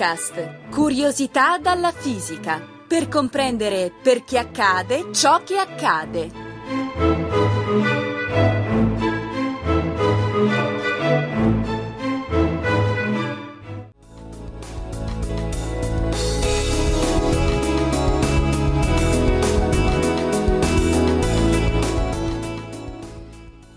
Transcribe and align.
Fisicast, 0.00 0.70
curiosità 0.70 1.58
dalla 1.58 1.92
fisica, 1.92 2.58
per 2.88 3.06
comprendere 3.08 3.92
perché 4.02 4.38
accade 4.38 5.12
ciò 5.12 5.42
che 5.42 5.58
accade. 5.58 6.30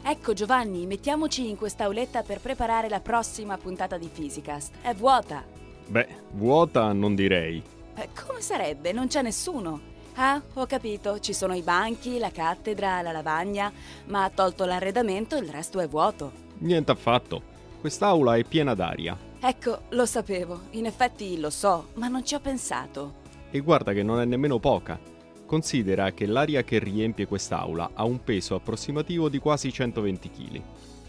Ecco 0.06 0.32
Giovanni, 0.32 0.86
mettiamoci 0.86 1.50
in 1.50 1.58
quest'auletta 1.58 2.24
per 2.24 2.40
preparare 2.40 2.88
la 2.88 3.02
prossima 3.02 3.58
puntata 3.58 3.98
di 3.98 4.10
Fisicast. 4.10 4.72
È 4.82 4.94
vuota. 4.94 5.53
Beh, 5.94 6.08
vuota 6.32 6.92
non 6.92 7.14
direi. 7.14 7.62
Eh, 7.94 8.10
come 8.26 8.42
sarebbe? 8.42 8.92
Non 8.94 9.06
c'è 9.06 9.22
nessuno. 9.22 9.80
Ah, 10.16 10.42
ho 10.56 10.66
capito, 10.66 11.20
ci 11.20 11.34
sono 11.34 11.54
i 11.54 11.62
banchi, 11.62 12.18
la 12.18 12.32
cattedra, 12.32 13.04
la 13.04 13.12
lavagna, 13.12 13.72
ma 14.06 14.28
tolto 14.34 14.66
l'arredamento 14.66 15.38
il 15.38 15.48
resto 15.48 15.80
è 15.80 15.88
vuoto. 15.88 16.32
Niente 16.58 16.90
affatto. 16.90 17.44
Quest'aula 17.80 18.38
è 18.38 18.44
piena 18.44 18.74
d'aria. 18.74 19.16
Ecco, 19.40 19.82
lo 19.90 20.08
sapevo, 20.08 20.62
in 20.72 20.88
effetti 20.88 21.40
lo 21.40 21.52
so, 21.52 21.90
ma 21.94 22.08
non 22.08 22.26
ci 22.26 22.34
ho 22.34 22.40
pensato. 22.40 23.22
E 23.52 23.60
guarda 23.60 23.94
che 23.94 24.02
non 24.02 24.20
è 24.20 24.26
nemmeno 24.26 24.58
poca. 24.58 25.00
Considera 25.46 26.12
che 26.12 26.26
l'aria 26.26 26.64
che 26.64 26.80
riempie 26.80 27.28
quest'aula 27.28 27.92
ha 27.94 28.04
un 28.04 28.24
peso 28.24 28.56
approssimativo 28.56 29.30
di 29.30 29.38
quasi 29.38 29.72
120 29.72 30.32
kg. 30.32 30.62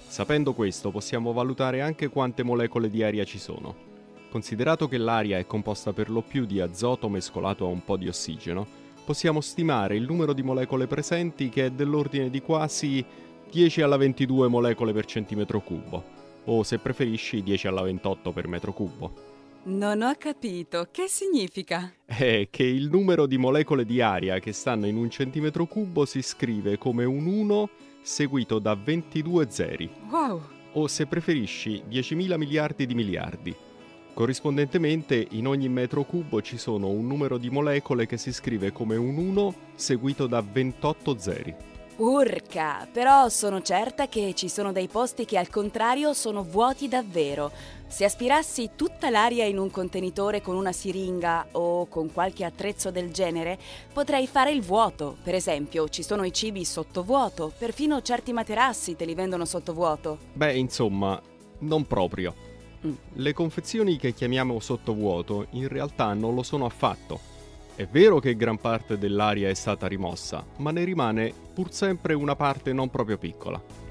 Sapendo 0.06 0.52
questo 0.52 0.90
possiamo 0.90 1.32
valutare 1.32 1.80
anche 1.80 2.08
quante 2.08 2.42
molecole 2.42 2.90
di 2.90 3.02
aria 3.02 3.24
ci 3.24 3.38
sono. 3.38 3.92
Considerato 4.34 4.88
che 4.88 4.98
l'aria 4.98 5.38
è 5.38 5.46
composta 5.46 5.92
per 5.92 6.10
lo 6.10 6.20
più 6.20 6.44
di 6.44 6.58
azoto 6.58 7.08
mescolato 7.08 7.66
a 7.66 7.68
un 7.68 7.84
po' 7.84 7.96
di 7.96 8.08
ossigeno, 8.08 8.66
possiamo 9.04 9.40
stimare 9.40 9.94
il 9.94 10.02
numero 10.02 10.32
di 10.32 10.42
molecole 10.42 10.88
presenti 10.88 11.48
che 11.48 11.66
è 11.66 11.70
dell'ordine 11.70 12.30
di 12.30 12.40
quasi 12.40 13.04
10 13.48 13.82
alla 13.82 13.96
22 13.96 14.48
molecole 14.48 14.92
per 14.92 15.04
centimetro 15.04 15.60
cubo, 15.60 16.02
o 16.46 16.64
se 16.64 16.78
preferisci 16.78 17.44
10 17.44 17.68
alla 17.68 17.82
28 17.82 18.32
per 18.32 18.48
metro 18.48 18.72
cubo. 18.72 19.12
Non 19.66 20.02
ho 20.02 20.12
capito, 20.18 20.88
che 20.90 21.06
significa? 21.06 21.92
È 22.04 22.48
che 22.50 22.64
il 22.64 22.88
numero 22.90 23.26
di 23.26 23.38
molecole 23.38 23.84
di 23.84 24.00
aria 24.00 24.40
che 24.40 24.50
stanno 24.50 24.86
in 24.86 24.96
un 24.96 25.10
centimetro 25.10 25.66
cubo 25.66 26.04
si 26.06 26.22
scrive 26.22 26.76
come 26.76 27.04
un 27.04 27.24
1 27.26 27.68
seguito 28.02 28.58
da 28.58 28.74
22 28.74 29.46
zeri, 29.48 29.88
Wow! 30.10 30.42
o 30.72 30.88
se 30.88 31.06
preferisci 31.06 31.84
10.000 31.88 32.36
miliardi 32.36 32.84
di 32.84 32.94
miliardi. 32.96 33.56
Corrispondentemente 34.14 35.26
in 35.30 35.48
ogni 35.48 35.68
metro 35.68 36.04
cubo 36.04 36.40
ci 36.40 36.56
sono 36.56 36.86
un 36.86 37.04
numero 37.04 37.36
di 37.36 37.50
molecole 37.50 38.06
che 38.06 38.16
si 38.16 38.32
scrive 38.32 38.70
come 38.70 38.94
un 38.94 39.16
1 39.16 39.54
seguito 39.74 40.28
da 40.28 40.40
28 40.40 41.18
zeri. 41.18 41.54
Urca! 41.96 42.88
Però 42.92 43.28
sono 43.28 43.60
certa 43.60 44.08
che 44.08 44.32
ci 44.34 44.48
sono 44.48 44.70
dei 44.70 44.86
posti 44.86 45.24
che 45.24 45.36
al 45.36 45.48
contrario 45.48 46.12
sono 46.12 46.44
vuoti 46.44 46.86
davvero. 46.86 47.50
Se 47.88 48.04
aspirassi 48.04 48.70
tutta 48.76 49.10
l'aria 49.10 49.46
in 49.46 49.58
un 49.58 49.70
contenitore 49.70 50.40
con 50.40 50.54
una 50.54 50.72
siringa 50.72 51.48
o 51.52 51.86
con 51.86 52.12
qualche 52.12 52.44
attrezzo 52.44 52.92
del 52.92 53.10
genere, 53.10 53.58
potrei 53.92 54.28
fare 54.28 54.52
il 54.52 54.62
vuoto. 54.62 55.16
Per 55.24 55.34
esempio, 55.34 55.88
ci 55.88 56.04
sono 56.04 56.22
i 56.24 56.32
cibi 56.32 56.64
sottovuoto, 56.64 57.52
perfino 57.58 58.00
certi 58.00 58.32
materassi 58.32 58.94
te 58.94 59.04
li 59.04 59.14
vendono 59.14 59.44
sottovuoto. 59.44 60.18
Beh, 60.34 60.54
insomma, 60.54 61.20
non 61.60 61.84
proprio. 61.86 62.52
Mm. 62.86 62.92
Le 63.14 63.32
confezioni 63.32 63.96
che 63.96 64.12
chiamiamo 64.12 64.60
sottovuoto 64.60 65.46
in 65.50 65.68
realtà 65.68 66.12
non 66.12 66.34
lo 66.34 66.42
sono 66.42 66.66
affatto. 66.66 67.32
È 67.76 67.86
vero 67.86 68.20
che 68.20 68.36
gran 68.36 68.58
parte 68.58 68.98
dell'aria 68.98 69.48
è 69.48 69.54
stata 69.54 69.86
rimossa, 69.86 70.44
ma 70.58 70.70
ne 70.70 70.84
rimane 70.84 71.32
pur 71.54 71.72
sempre 71.72 72.14
una 72.14 72.36
parte 72.36 72.72
non 72.72 72.90
proprio 72.90 73.18
piccola. 73.18 73.83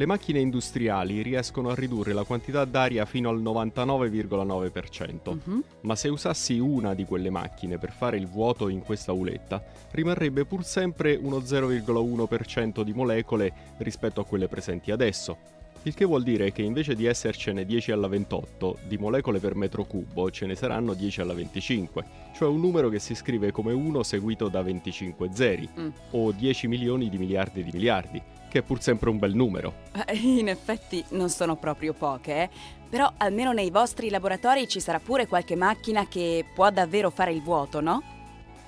Le 0.00 0.06
macchine 0.06 0.40
industriali 0.40 1.20
riescono 1.20 1.68
a 1.68 1.74
ridurre 1.74 2.14
la 2.14 2.24
quantità 2.24 2.64
d'aria 2.64 3.04
fino 3.04 3.28
al 3.28 3.42
99,9%, 3.42 5.38
Mhm. 5.44 5.62
ma 5.82 5.94
se 5.94 6.08
usassi 6.08 6.58
una 6.58 6.94
di 6.94 7.04
quelle 7.04 7.28
macchine 7.28 7.76
per 7.76 7.92
fare 7.92 8.16
il 8.16 8.26
vuoto 8.26 8.70
in 8.70 8.80
questa 8.80 9.10
auletta, 9.10 9.62
rimarrebbe 9.90 10.46
pur 10.46 10.64
sempre 10.64 11.18
uno 11.20 11.40
0,1% 11.44 12.82
di 12.82 12.94
molecole 12.94 13.52
rispetto 13.76 14.22
a 14.22 14.24
quelle 14.24 14.48
presenti 14.48 14.90
adesso. 14.90 15.36
Il 15.84 15.94
che 15.94 16.04
vuol 16.04 16.22
dire 16.22 16.52
che 16.52 16.60
invece 16.60 16.94
di 16.94 17.06
essercene 17.06 17.64
10 17.64 17.92
alla 17.92 18.06
28 18.06 18.80
di 18.86 18.98
molecole 18.98 19.38
per 19.38 19.54
metro 19.54 19.84
cubo 19.84 20.30
ce 20.30 20.44
ne 20.44 20.54
saranno 20.54 20.92
10 20.92 21.22
alla 21.22 21.32
25, 21.32 22.04
cioè 22.36 22.48
un 22.48 22.60
numero 22.60 22.90
che 22.90 22.98
si 22.98 23.14
scrive 23.14 23.50
come 23.50 23.72
1 23.72 24.02
seguito 24.02 24.48
da 24.48 24.60
25 24.62 25.30
zeri, 25.32 25.66
Mm. 25.78 25.88
o 26.10 26.32
10 26.32 26.66
milioni 26.68 27.08
di 27.08 27.16
miliardi 27.16 27.64
di 27.64 27.70
miliardi, 27.72 28.20
che 28.50 28.58
è 28.58 28.62
pur 28.62 28.82
sempre 28.82 29.08
un 29.08 29.18
bel 29.18 29.34
numero. 29.34 29.72
Eh, 30.06 30.16
In 30.18 30.48
effetti 30.48 31.02
non 31.10 31.30
sono 31.30 31.56
proprio 31.56 31.94
poche, 31.94 32.42
eh. 32.42 32.50
Però 32.90 33.10
almeno 33.16 33.52
nei 33.52 33.70
vostri 33.70 34.10
laboratori 34.10 34.68
ci 34.68 34.80
sarà 34.80 34.98
pure 34.98 35.26
qualche 35.28 35.56
macchina 35.56 36.06
che 36.08 36.44
può 36.54 36.68
davvero 36.70 37.08
fare 37.08 37.32
il 37.32 37.40
vuoto, 37.40 37.80
no? 37.80 38.02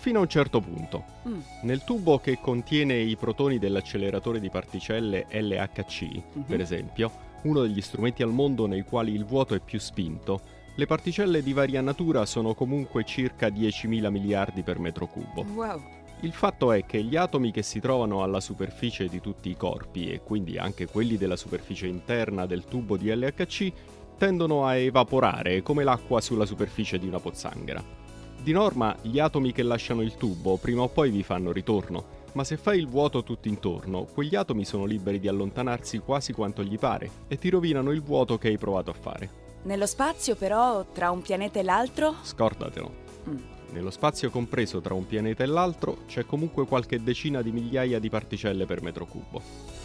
Fino 0.02 0.18
a 0.18 0.22
un 0.22 0.28
certo 0.28 0.60
punto. 0.60 1.04
Mm. 1.28 1.40
Nel 1.62 1.84
tubo 1.84 2.18
che 2.18 2.40
contiene 2.40 2.96
i 2.96 3.14
protoni 3.14 3.60
dell'acceleratore 3.60 4.40
di 4.40 4.50
particelle 4.50 5.26
LHC, 5.30 6.22
Mhm. 6.34 6.42
per 6.42 6.60
esempio, 6.60 7.12
uno 7.42 7.60
degli 7.62 7.80
strumenti 7.80 8.20
al 8.24 8.32
mondo 8.32 8.66
nei 8.66 8.82
quali 8.82 9.12
il 9.14 9.24
vuoto 9.24 9.54
è 9.54 9.60
più 9.60 9.78
spinto, 9.78 10.40
le 10.74 10.86
particelle 10.86 11.40
di 11.40 11.52
varia 11.52 11.80
natura 11.82 12.26
sono 12.26 12.52
comunque 12.54 13.04
circa 13.04 13.48
10.000 13.48 14.10
miliardi 14.10 14.64
per 14.64 14.80
metro 14.80 15.06
cubo. 15.06 15.44
Wow. 15.54 15.80
Il 16.22 16.32
fatto 16.32 16.72
è 16.72 16.84
che 16.84 17.00
gli 17.04 17.14
atomi 17.14 17.52
che 17.52 17.62
si 17.62 17.78
trovano 17.78 18.24
alla 18.24 18.40
superficie 18.40 19.06
di 19.06 19.20
tutti 19.20 19.50
i 19.50 19.56
corpi, 19.56 20.10
e 20.10 20.20
quindi 20.20 20.58
anche 20.58 20.86
quelli 20.86 21.16
della 21.16 21.36
superficie 21.36 21.86
interna 21.86 22.44
del 22.46 22.64
tubo 22.64 22.96
di 22.96 23.08
LHC, 23.14 23.72
tendono 24.18 24.66
a 24.66 24.74
evaporare 24.74 25.62
come 25.62 25.84
l'acqua 25.84 26.20
sulla 26.20 26.44
superficie 26.44 26.98
di 26.98 27.06
una 27.06 27.20
pozzanghera. 27.20 28.00
Di 28.42 28.50
norma 28.50 28.96
gli 29.00 29.20
atomi 29.20 29.52
che 29.52 29.62
lasciano 29.62 30.02
il 30.02 30.16
tubo 30.16 30.56
prima 30.56 30.82
o 30.82 30.88
poi 30.88 31.10
vi 31.10 31.22
fanno 31.22 31.52
ritorno, 31.52 32.22
ma 32.32 32.42
se 32.42 32.56
fai 32.56 32.76
il 32.76 32.88
vuoto 32.88 33.22
tutto 33.22 33.46
intorno, 33.46 34.02
quegli 34.02 34.34
atomi 34.34 34.64
sono 34.64 34.84
liberi 34.84 35.20
di 35.20 35.28
allontanarsi 35.28 35.98
quasi 36.00 36.32
quanto 36.32 36.64
gli 36.64 36.76
pare 36.76 37.08
e 37.28 37.38
ti 37.38 37.48
rovinano 37.50 37.92
il 37.92 38.02
vuoto 38.02 38.38
che 38.38 38.48
hai 38.48 38.58
provato 38.58 38.90
a 38.90 38.94
fare. 38.94 39.30
Nello 39.62 39.86
spazio 39.86 40.34
però, 40.34 40.84
tra 40.92 41.12
un 41.12 41.22
pianeta 41.22 41.60
e 41.60 41.62
l'altro? 41.62 42.16
Scordatelo. 42.20 42.92
Mm. 43.28 43.36
Nello 43.70 43.90
spazio 43.92 44.28
compreso 44.28 44.80
tra 44.80 44.94
un 44.94 45.06
pianeta 45.06 45.44
e 45.44 45.46
l'altro 45.46 45.98
c'è 46.08 46.26
comunque 46.26 46.66
qualche 46.66 47.00
decina 47.00 47.42
di 47.42 47.52
migliaia 47.52 48.00
di 48.00 48.10
particelle 48.10 48.66
per 48.66 48.82
metro 48.82 49.06
cubo. 49.06 49.81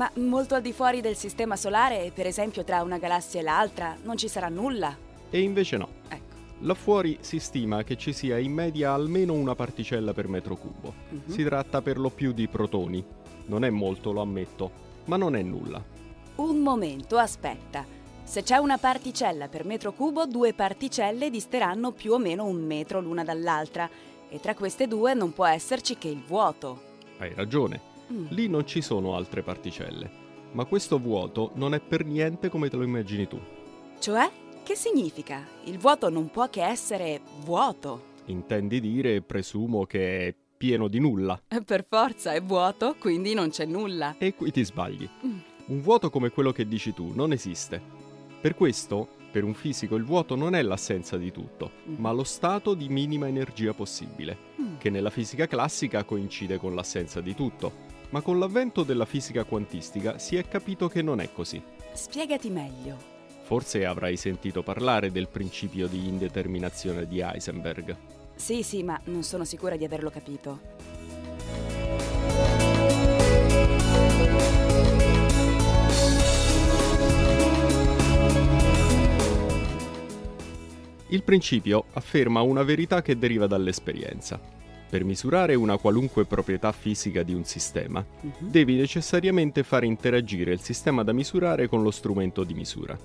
Ma 0.00 0.10
molto 0.14 0.54
al 0.54 0.62
di 0.62 0.72
fuori 0.72 1.02
del 1.02 1.14
sistema 1.14 1.56
solare, 1.56 2.10
per 2.14 2.26
esempio 2.26 2.64
tra 2.64 2.80
una 2.80 2.96
galassia 2.96 3.40
e 3.40 3.42
l'altra, 3.42 3.94
non 4.02 4.16
ci 4.16 4.28
sarà 4.28 4.48
nulla. 4.48 4.96
E 5.28 5.40
invece 5.40 5.76
no. 5.76 5.88
Ecco. 6.08 6.36
Là 6.60 6.72
fuori 6.72 7.18
si 7.20 7.38
stima 7.38 7.84
che 7.84 7.98
ci 7.98 8.14
sia 8.14 8.38
in 8.38 8.50
media 8.50 8.94
almeno 8.94 9.34
una 9.34 9.54
particella 9.54 10.14
per 10.14 10.26
metro 10.26 10.56
cubo. 10.56 10.94
Mhm. 11.10 11.20
Si 11.26 11.44
tratta 11.44 11.82
per 11.82 11.98
lo 11.98 12.08
più 12.08 12.32
di 12.32 12.48
protoni. 12.48 13.04
Non 13.44 13.62
è 13.62 13.68
molto, 13.68 14.10
lo 14.12 14.22
ammetto, 14.22 14.70
ma 15.04 15.18
non 15.18 15.36
è 15.36 15.42
nulla. 15.42 15.84
Un 16.36 16.60
momento, 16.60 17.18
aspetta. 17.18 17.84
Se 18.22 18.42
c'è 18.42 18.56
una 18.56 18.78
particella 18.78 19.48
per 19.48 19.66
metro 19.66 19.92
cubo, 19.92 20.24
due 20.24 20.54
particelle 20.54 21.28
disteranno 21.28 21.90
più 21.90 22.12
o 22.14 22.18
meno 22.18 22.46
un 22.46 22.64
metro 22.64 23.02
l'una 23.02 23.22
dall'altra. 23.22 23.86
E 24.30 24.40
tra 24.40 24.54
queste 24.54 24.88
due 24.88 25.12
non 25.12 25.34
può 25.34 25.44
esserci 25.44 25.98
che 25.98 26.08
il 26.08 26.22
vuoto. 26.26 26.88
Hai 27.18 27.34
ragione, 27.34 27.89
Mm. 28.12 28.26
lì 28.30 28.48
non 28.48 28.66
ci 28.66 28.80
sono 28.82 29.14
altre 29.16 29.42
particelle. 29.42 30.10
Ma 30.52 30.64
questo 30.64 30.98
vuoto 30.98 31.52
non 31.54 31.74
è 31.74 31.80
per 31.80 32.04
niente 32.04 32.48
come 32.48 32.68
te 32.68 32.76
lo 32.76 32.82
immagini 32.82 33.26
tu. 33.28 33.38
Cioè? 34.00 34.28
Che 34.62 34.74
significa? 34.74 35.46
Il 35.64 35.78
vuoto 35.78 36.08
non 36.10 36.30
può 36.30 36.48
che 36.50 36.62
essere 36.64 37.20
vuoto. 37.44 38.08
Intendi 38.26 38.80
dire, 38.80 39.20
presumo, 39.22 39.84
che 39.86 40.28
è 40.28 40.34
pieno 40.56 40.88
di 40.88 40.98
nulla. 40.98 41.40
Eh, 41.48 41.62
Per 41.62 41.86
forza 41.88 42.32
è 42.32 42.42
vuoto, 42.42 42.94
quindi 42.98 43.32
non 43.34 43.50
c'è 43.50 43.64
nulla. 43.64 44.16
E 44.18 44.34
qui 44.34 44.50
ti 44.50 44.64
sbagli. 44.64 45.08
Mm. 45.26 45.38
Un 45.66 45.80
vuoto 45.80 46.10
come 46.10 46.30
quello 46.30 46.52
che 46.52 46.66
dici 46.68 46.92
tu 46.92 47.12
non 47.14 47.32
esiste. 47.32 47.80
Per 48.40 48.54
questo, 48.54 49.08
per 49.30 49.44
un 49.44 49.54
fisico, 49.54 49.94
il 49.94 50.04
vuoto 50.04 50.34
non 50.34 50.54
è 50.54 50.62
l'assenza 50.62 51.16
di 51.16 51.30
tutto, 51.32 51.70
Mm. 51.88 51.94
ma 51.98 52.10
lo 52.12 52.24
stato 52.24 52.74
di 52.74 52.88
minima 52.88 53.28
energia 53.28 53.72
possibile, 53.72 54.36
Mm. 54.60 54.76
che 54.78 54.90
nella 54.90 55.10
fisica 55.10 55.46
classica 55.46 56.04
coincide 56.04 56.58
con 56.58 56.74
l'assenza 56.74 57.20
di 57.20 57.34
tutto. 57.34 57.72
Ma 58.10 58.20
con 58.22 58.38
l'avvento 58.38 58.82
della 58.82 59.04
fisica 59.04 59.44
quantistica 59.44 60.18
si 60.18 60.36
è 60.36 60.46
capito 60.48 60.88
che 60.88 61.00
non 61.00 61.20
è 61.20 61.30
così. 61.32 61.62
Spiegati 61.92 62.50
meglio. 62.50 62.96
Forse 63.42 63.84
avrai 63.84 64.16
sentito 64.16 64.62
parlare 64.62 65.10
del 65.10 65.28
principio 65.28 65.86
di 65.86 66.08
indeterminazione 66.08 67.06
di 67.06 67.20
Heisenberg. 67.20 67.96
Sì, 68.34 68.62
sì, 68.62 68.82
ma 68.82 69.00
non 69.04 69.22
sono 69.22 69.44
sicura 69.44 69.76
di 69.76 69.84
averlo 69.84 70.10
capito. 70.10 70.58
Il 81.08 81.24
principio 81.24 81.86
afferma 81.92 82.40
una 82.40 82.62
verità 82.62 83.02
che 83.02 83.18
deriva 83.18 83.48
dall'esperienza. 83.48 84.59
Per 84.90 85.04
misurare 85.04 85.54
una 85.54 85.76
qualunque 85.78 86.24
proprietà 86.24 86.72
fisica 86.72 87.22
di 87.22 87.32
un 87.32 87.44
sistema, 87.44 88.04
Mhm. 88.20 88.32
devi 88.50 88.74
necessariamente 88.76 89.62
fare 89.62 89.86
interagire 89.86 90.52
il 90.52 90.60
sistema 90.60 91.04
da 91.04 91.12
misurare 91.12 91.68
con 91.68 91.82
lo 91.84 91.92
strumento 91.92 92.42
di 92.42 92.54
misura. 92.54 92.98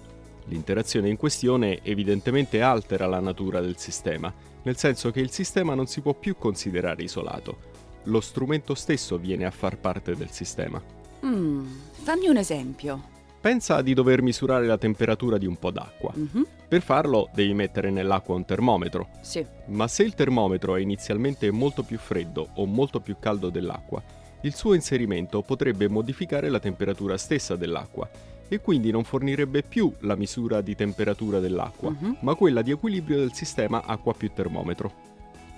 L'interazione 0.48 1.10
in 1.10 1.16
questione 1.16 1.80
evidentemente 1.84 2.62
altera 2.62 3.06
la 3.06 3.20
natura 3.20 3.62
del 3.62 3.78
sistema, 3.78 4.34
nel 4.64 4.78
senso 4.78 5.12
che 5.12 5.20
il 5.20 5.30
sistema 5.30 5.76
non 5.76 5.86
si 5.86 6.02
può 6.02 6.14
più 6.16 6.36
considerare 6.38 7.04
isolato. 7.04 7.58
Lo 8.06 8.20
strumento 8.20 8.74
stesso 8.74 9.18
viene 9.20 9.46
a 9.46 9.52
far 9.52 9.78
parte 9.78 10.16
del 10.16 10.32
sistema. 10.32 10.82
Mm, 11.24 11.66
fammi 12.04 12.28
un 12.28 12.38
esempio. 12.38 13.14
Pensa 13.42 13.84
di 13.84 13.94
dover 13.94 14.24
misurare 14.24 14.66
la 14.66 14.78
temperatura 14.78 15.38
di 15.38 15.46
un 15.46 15.58
po' 15.58 15.70
d'acqua. 15.70 16.12
Mhm, 16.16 16.46
Per 16.68 16.82
farlo 16.82 17.30
devi 17.34 17.54
mettere 17.54 17.92
nell'acqua 17.92 18.36
un 18.36 18.44
termometro, 18.46 19.10
Sì. 19.22 19.46
ma 19.68 19.88
se 19.88 20.04
il 20.04 20.14
termometro 20.16 20.76
è 20.76 20.80
inizialmente 20.82 21.50
molto 21.52 21.84
più 21.84 21.98
freddo 21.98 22.50
o 22.56 22.66
molto 22.66 23.00
più 23.00 23.18
caldo 23.20 23.50
dell'acqua, 23.50 24.02
il 24.42 24.54
suo 24.56 24.74
inserimento 24.74 25.42
potrebbe 25.42 25.88
modificare 25.88 26.50
la 26.50 26.60
temperatura 26.60 27.18
stessa 27.18 27.56
dell'acqua 27.56 28.10
e 28.48 28.60
quindi 28.62 28.92
non 28.92 29.04
fornirebbe 29.04 29.64
più 29.64 29.92
la 30.00 30.16
misura 30.16 30.62
di 30.62 30.76
temperatura 30.76 31.40
dell'acqua, 31.40 31.90
Mhm. 31.92 32.18
ma 32.22 32.36
quella 32.36 32.62
di 32.62 32.72
equilibrio 32.72 33.18
del 33.18 33.34
sistema 33.34 33.84
acqua 33.86 34.14
più 34.14 34.32
termometro. 34.34 35.14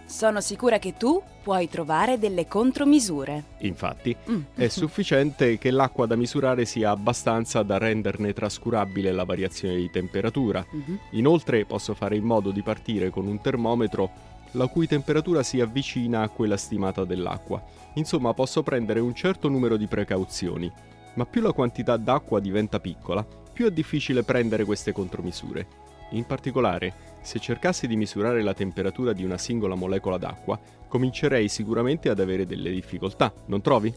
Sono 0.08 0.40
sicura 0.40 0.80
che 0.80 0.96
tu 0.96 1.22
puoi 1.44 1.68
trovare 1.68 2.18
delle 2.18 2.48
contromisure. 2.48 3.44
Infatti, 3.60 4.16
Mm. 4.30 4.42
è 4.56 4.68
sufficiente 4.70 5.58
che 5.58 5.70
l'acqua 5.70 6.06
da 6.06 6.16
misurare 6.16 6.64
sia 6.64 6.92
abbastanza 6.92 7.62
da 7.62 7.78
renderne 7.78 8.32
trascurabile 8.32 9.12
la 9.12 9.26
variazione 9.26 9.76
di 9.76 9.90
temperatura. 9.92 10.66
Mhm. 10.70 11.00
Inoltre 11.12 11.66
posso 11.66 11.94
fare 11.94 12.16
in 12.16 12.24
modo 12.24 12.52
di 12.52 12.62
partire 12.62 13.10
con 13.10 13.28
un 13.28 13.42
termometro 13.42 14.10
la 14.52 14.68
cui 14.68 14.88
temperatura 14.88 15.44
sia 15.44 15.66
vicina 15.66 16.22
a 16.22 16.30
quella 16.30 16.56
stimata 16.56 17.04
dell'acqua. 17.04 17.62
Insomma, 17.96 18.34
posso 18.34 18.64
prendere 18.64 19.02
un 19.02 19.14
certo 19.14 19.50
numero 19.50 19.76
di 19.76 19.88
precauzioni, 19.88 20.72
ma 21.16 21.26
più 21.26 21.42
la 21.42 21.52
quantità 21.52 21.98
d'acqua 21.98 22.40
diventa 22.40 22.80
piccola, 22.80 23.26
più 23.52 23.68
è 23.68 23.72
difficile 23.72 24.24
prendere 24.24 24.64
queste 24.64 24.94
contromisure. 24.94 25.68
In 26.12 26.26
particolare, 26.26 27.17
se 27.28 27.40
cercassi 27.40 27.88
di 27.88 27.98
misurare 27.98 28.42
la 28.42 28.54
temperatura 28.54 29.12
di 29.12 29.26
una 29.26 29.38
singola 29.38 29.76
molecola 29.76 30.18
d'acqua, 30.18 30.58
comincerei 30.88 31.50
sicuramente 31.50 32.08
ad 32.08 32.22
avere 32.22 32.46
delle 32.46 32.70
difficoltà, 32.70 33.34
non 33.48 33.60
trovi? 33.60 33.94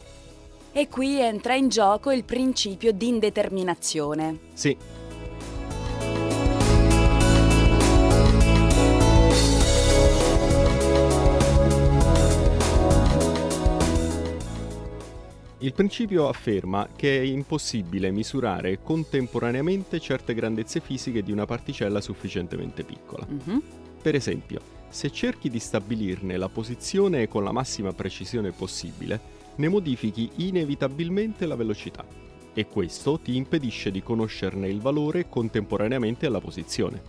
E 0.73 0.89
qui 0.89 1.17
entra 1.17 1.55
in 1.55 1.69
gioco 1.69 2.11
il 2.11 2.25
principio 2.25 2.91
di 2.91 3.07
indeterminazione. 3.07 4.37
Sì, 4.51 4.75
Il 15.63 15.73
principio 15.73 16.27
afferma 16.27 16.87
che 16.95 17.19
è 17.19 17.21
impossibile 17.21 18.09
misurare 18.09 18.81
contemporaneamente 18.81 19.99
certe 19.99 20.33
grandezze 20.33 20.79
fisiche 20.79 21.21
di 21.21 21.31
una 21.31 21.45
particella 21.45 22.01
sufficientemente 22.01 22.83
piccola. 22.83 23.27
Mhm. 23.29 23.61
Per 24.01 24.15
esempio, 24.15 24.59
se 24.89 25.11
cerchi 25.11 25.51
di 25.51 25.59
stabilirne 25.59 26.35
la 26.35 26.49
posizione 26.49 27.27
con 27.27 27.43
la 27.43 27.51
massima 27.51 27.93
precisione 27.93 28.49
possibile, 28.49 29.19
ne 29.57 29.69
modifichi 29.69 30.31
inevitabilmente 30.37 31.45
la 31.45 31.55
velocità 31.55 32.03
e 32.53 32.65
questo 32.65 33.19
ti 33.19 33.35
impedisce 33.35 33.91
di 33.91 34.01
conoscerne 34.01 34.67
il 34.67 34.81
valore 34.81 35.29
contemporaneamente 35.29 36.25
alla 36.25 36.41
posizione. 36.41 37.01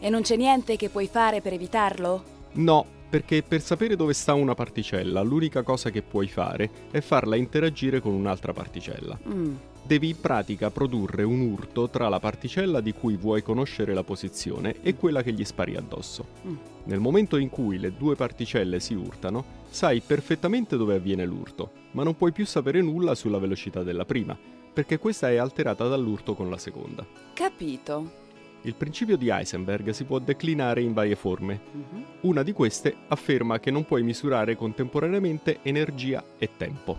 E 0.00 0.10
non 0.10 0.20
c'è 0.20 0.36
niente 0.36 0.76
che 0.76 0.90
puoi 0.90 1.06
fare 1.06 1.40
per 1.40 1.54
evitarlo? 1.54 2.34
No, 2.52 2.95
perché 3.08 3.42
per 3.42 3.60
sapere 3.60 3.96
dove 3.96 4.12
sta 4.12 4.34
una 4.34 4.54
particella, 4.54 5.22
l'unica 5.22 5.62
cosa 5.62 5.90
che 5.90 6.02
puoi 6.02 6.28
fare 6.28 6.70
è 6.90 7.00
farla 7.00 7.36
interagire 7.36 8.00
con 8.00 8.12
un'altra 8.12 8.52
particella. 8.52 9.18
Mm. 9.28 9.54
Devi 9.82 10.08
in 10.08 10.20
pratica 10.20 10.70
produrre 10.70 11.22
un 11.22 11.40
urto 11.40 11.88
tra 11.88 12.08
la 12.08 12.18
particella 12.18 12.80
di 12.80 12.92
cui 12.92 13.16
vuoi 13.16 13.42
conoscere 13.42 13.94
la 13.94 14.02
posizione 14.02 14.76
e 14.82 14.96
quella 14.96 15.22
che 15.22 15.32
gli 15.32 15.44
spari 15.44 15.76
addosso. 15.76 16.26
Mm. 16.46 16.54
Nel 16.84 16.98
momento 16.98 17.36
in 17.36 17.48
cui 17.48 17.78
le 17.78 17.92
due 17.96 18.16
particelle 18.16 18.80
si 18.80 18.94
urtano, 18.94 19.44
sai 19.68 20.00
perfettamente 20.00 20.76
dove 20.76 20.96
avviene 20.96 21.24
l'urto, 21.24 21.70
ma 21.92 22.02
non 22.02 22.16
puoi 22.16 22.32
più 22.32 22.44
sapere 22.44 22.82
nulla 22.82 23.14
sulla 23.14 23.38
velocità 23.38 23.82
della 23.84 24.04
prima, 24.04 24.36
perché 24.72 24.98
questa 24.98 25.30
è 25.30 25.36
alterata 25.36 25.86
dall'urto 25.86 26.34
con 26.34 26.50
la 26.50 26.58
seconda. 26.58 27.06
Capito. 27.32 28.24
Il 28.66 28.74
principio 28.74 29.16
di 29.16 29.28
Heisenberg 29.28 29.90
si 29.90 30.02
può 30.02 30.18
declinare 30.18 30.80
in 30.80 30.92
varie 30.92 31.14
forme. 31.14 31.60
Mhm. 31.70 32.04
Una 32.22 32.42
di 32.42 32.50
queste 32.50 32.92
afferma 33.06 33.60
che 33.60 33.70
non 33.70 33.84
puoi 33.84 34.02
misurare 34.02 34.56
contemporaneamente 34.56 35.60
energia 35.62 36.24
e 36.36 36.50
tempo. 36.56 36.98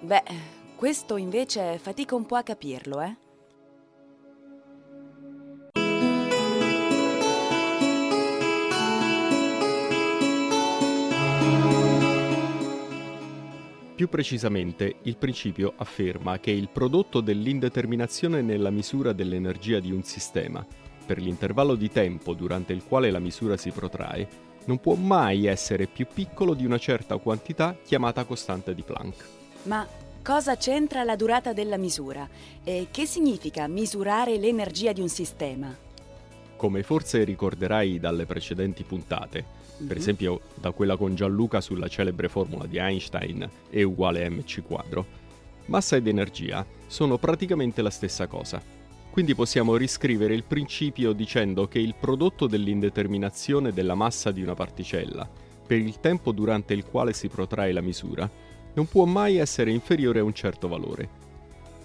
Beh, 0.00 0.22
questo 0.76 1.16
invece 1.16 1.78
fatica 1.78 2.14
un 2.14 2.26
po' 2.26 2.34
a 2.36 2.42
capirlo, 2.42 3.00
eh? 3.00 3.16
Più 13.94 14.08
precisamente, 14.10 14.96
il 15.04 15.16
principio 15.16 15.72
afferma 15.74 16.38
che 16.38 16.50
il 16.50 16.68
prodotto 16.68 17.22
dell'indeterminazione 17.22 18.42
nella 18.42 18.70
misura 18.70 19.12
dell'energia 19.12 19.80
di 19.80 19.90
un 19.90 20.04
sistema, 20.04 20.64
per 21.08 21.22
l'intervallo 21.22 21.74
di 21.74 21.88
tempo 21.90 22.34
durante 22.34 22.74
il 22.74 22.84
quale 22.86 23.10
la 23.10 23.18
misura 23.18 23.56
si 23.56 23.70
protrae, 23.70 24.28
non 24.66 24.78
può 24.78 24.94
mai 24.94 25.46
essere 25.46 25.86
più 25.86 26.06
piccolo 26.12 26.52
di 26.52 26.66
una 26.66 26.76
certa 26.76 27.16
quantità 27.16 27.74
chiamata 27.82 28.24
costante 28.24 28.74
di 28.74 28.82
Planck. 28.82 29.24
Ma 29.62 29.88
cosa 30.22 30.58
c'entra 30.58 31.04
la 31.04 31.16
durata 31.16 31.54
della 31.54 31.78
misura? 31.78 32.28
E 32.62 32.88
che 32.90 33.06
significa 33.06 33.66
misurare 33.68 34.36
l'energia 34.36 34.92
di 34.92 35.00
un 35.00 35.08
sistema? 35.08 35.74
Come 36.56 36.82
forse 36.82 37.24
ricorderai 37.24 37.98
dalle 37.98 38.26
precedenti 38.26 38.82
puntate, 38.82 39.42
per 39.78 39.96
Mhm. 39.96 40.02
esempio 40.02 40.40
da 40.56 40.72
quella 40.72 40.98
con 40.98 41.14
Gianluca 41.14 41.62
sulla 41.62 41.88
celebre 41.88 42.28
formula 42.28 42.66
di 42.66 42.76
Einstein 42.76 43.48
E 43.70 43.82
uguale 43.82 44.28
mc 44.28 44.62
quadro, 44.66 45.06
massa 45.66 45.96
ed 45.96 46.06
energia 46.06 46.66
sono 46.86 47.16
praticamente 47.16 47.80
la 47.80 47.90
stessa 47.90 48.26
cosa. 48.26 48.76
Quindi 49.18 49.34
possiamo 49.34 49.74
riscrivere 49.74 50.32
il 50.32 50.44
principio 50.44 51.12
dicendo 51.12 51.66
che 51.66 51.80
il 51.80 51.96
prodotto 51.98 52.46
dell'indeterminazione 52.46 53.72
della 53.72 53.96
massa 53.96 54.30
di 54.30 54.42
una 54.42 54.54
particella 54.54 55.28
per 55.66 55.78
il 55.78 55.98
tempo 55.98 56.30
durante 56.30 56.72
il 56.72 56.84
quale 56.84 57.12
si 57.12 57.26
protrae 57.26 57.72
la 57.72 57.80
misura 57.80 58.30
non 58.74 58.86
può 58.86 59.06
mai 59.06 59.38
essere 59.38 59.72
inferiore 59.72 60.20
a 60.20 60.22
un 60.22 60.32
certo 60.32 60.68
valore. 60.68 61.08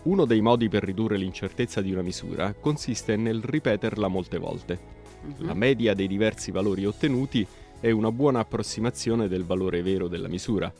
Uno 0.04 0.26
dei 0.26 0.42
modi 0.42 0.70
per 0.70 0.84
ridurre 0.84 1.18
l'incertezza 1.18 1.82
di 1.82 1.92
una 1.92 2.04
misura 2.04 2.54
consiste 2.54 3.16
nel 3.16 3.42
ripeterla 3.42 4.08
molte 4.08 4.38
volte. 4.38 4.80
Mhm. 5.24 5.48
La 5.48 5.56
media 5.56 5.96
dei 5.96 6.08
diversi 6.08 6.52
valori 6.52 6.86
ottenuti 6.86 7.44
è 7.80 7.90
una 7.90 8.12
buona 8.12 8.42
approssimazione 8.42 9.28
del 9.28 9.44
valore 9.44 9.82
vero 9.82 10.08
della 10.08 10.28
misura. 10.28 10.72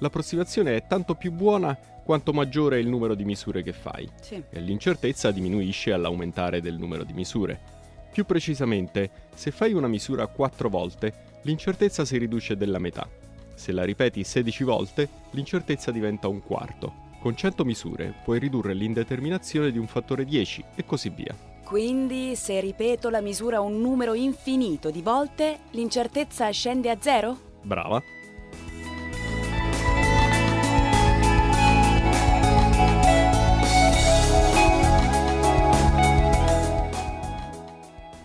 L'approssimazione 0.00 0.76
è 0.76 0.86
tanto 0.86 1.14
più 1.14 1.30
buona 1.30 1.76
quanto 2.02 2.32
maggiore 2.32 2.76
è 2.76 2.80
il 2.80 2.88
numero 2.88 3.14
di 3.14 3.24
misure 3.24 3.62
che 3.62 3.72
fai 3.72 4.08
Sì. 4.20 4.42
e 4.50 4.60
l'incertezza 4.60 5.30
diminuisce 5.30 5.92
all'aumentare 5.92 6.60
del 6.60 6.76
numero 6.78 7.04
di 7.04 7.12
misure. 7.12 7.60
Più 8.10 8.24
precisamente, 8.24 9.10
se 9.34 9.50
fai 9.50 9.72
una 9.72 9.86
misura 9.86 10.26
4 10.26 10.68
volte, 10.68 11.12
l'incertezza 11.42 12.04
si 12.04 12.18
riduce 12.18 12.56
della 12.56 12.78
metà. 12.78 13.08
Se 13.54 13.72
la 13.72 13.84
ripeti 13.84 14.24
16 14.24 14.64
volte, 14.64 15.08
l'incertezza 15.32 15.90
diventa 15.92 16.26
un 16.26 16.42
quarto. 16.42 17.08
Con 17.20 17.36
100 17.36 17.64
misure 17.66 18.14
puoi 18.24 18.38
ridurre 18.38 18.72
l'indeterminazione 18.74 19.70
di 19.70 19.78
un 19.78 19.86
fattore 19.86 20.24
10 20.24 20.64
e 20.74 20.84
così 20.86 21.10
via. 21.10 21.36
Quindi, 21.62 22.34
se 22.34 22.58
ripeto 22.58 23.10
la 23.10 23.20
misura 23.20 23.60
un 23.60 23.80
numero 23.80 24.14
infinito 24.14 24.90
di 24.90 25.02
volte, 25.02 25.60
l'incertezza 25.72 26.50
scende 26.50 26.90
a 26.90 26.96
zero? 26.98 27.38
Brava! 27.62 28.02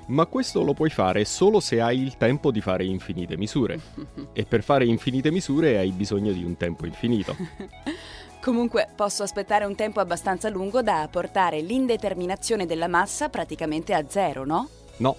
Ma 0.08 0.26
questo 0.28 0.64
lo 0.64 0.74
puoi 0.74 0.90
fare 0.90 1.26
solo 1.26 1.60
se 1.60 1.82
hai 1.82 2.02
il 2.02 2.18
tempo 2.18 2.52
di 2.52 2.62
fare 2.62 2.86
infinite 2.86 3.38
misure. 3.38 3.80
E 4.38 4.44
per 4.44 4.64
fare 4.64 4.86
infinite 4.86 5.32
misure 5.32 5.78
hai 5.78 5.92
bisogno 5.92 6.32
di 6.32 6.44
un 6.44 6.58
tempo 6.58 6.86
infinito. 6.86 7.36
Comunque 8.42 8.88
posso 8.96 9.24
aspettare 9.24 9.66
un 9.66 9.76
tempo 9.76 10.00
abbastanza 10.00 10.50
lungo 10.50 10.82
da 10.82 11.08
portare 11.10 11.62
l'indeterminazione 11.62 12.66
della 12.66 12.88
massa 12.88 13.30
praticamente 13.30 13.94
a 13.94 14.06
zero, 14.08 14.46
no? 14.46 14.70
No. 14.98 15.16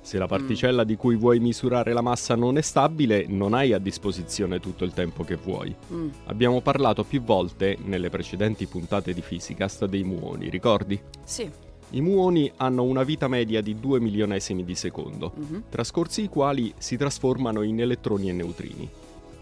Se 0.00 0.16
la 0.16 0.26
particella 0.26 0.82
mm. 0.82 0.86
di 0.86 0.96
cui 0.96 1.14
vuoi 1.14 1.40
misurare 1.40 1.92
la 1.92 2.00
massa 2.00 2.34
non 2.34 2.56
è 2.56 2.62
stabile, 2.62 3.26
non 3.28 3.52
hai 3.52 3.74
a 3.74 3.78
disposizione 3.78 4.58
tutto 4.60 4.84
il 4.84 4.94
tempo 4.94 5.24
che 5.24 5.36
vuoi. 5.36 5.74
Mm. 5.92 6.08
Abbiamo 6.24 6.62
parlato 6.62 7.04
più 7.04 7.22
volte, 7.22 7.76
nelle 7.84 8.08
precedenti 8.08 8.66
puntate 8.66 9.12
di 9.12 9.20
Physicast, 9.20 9.84
dei 9.84 10.02
muoni, 10.02 10.48
ricordi? 10.48 10.98
Sì. 11.22 11.68
I 11.92 12.00
muoni 12.00 12.50
hanno 12.56 12.84
una 12.84 13.02
vita 13.02 13.26
media 13.26 13.60
di 13.60 13.80
2 13.80 13.98
milionesimi 13.98 14.64
di 14.64 14.76
secondo, 14.76 15.32
mm-hmm. 15.36 15.60
trascorsi 15.70 16.22
i 16.22 16.28
quali 16.28 16.72
si 16.78 16.96
trasformano 16.96 17.62
in 17.62 17.80
elettroni 17.80 18.28
e 18.28 18.32
neutrini. 18.32 18.88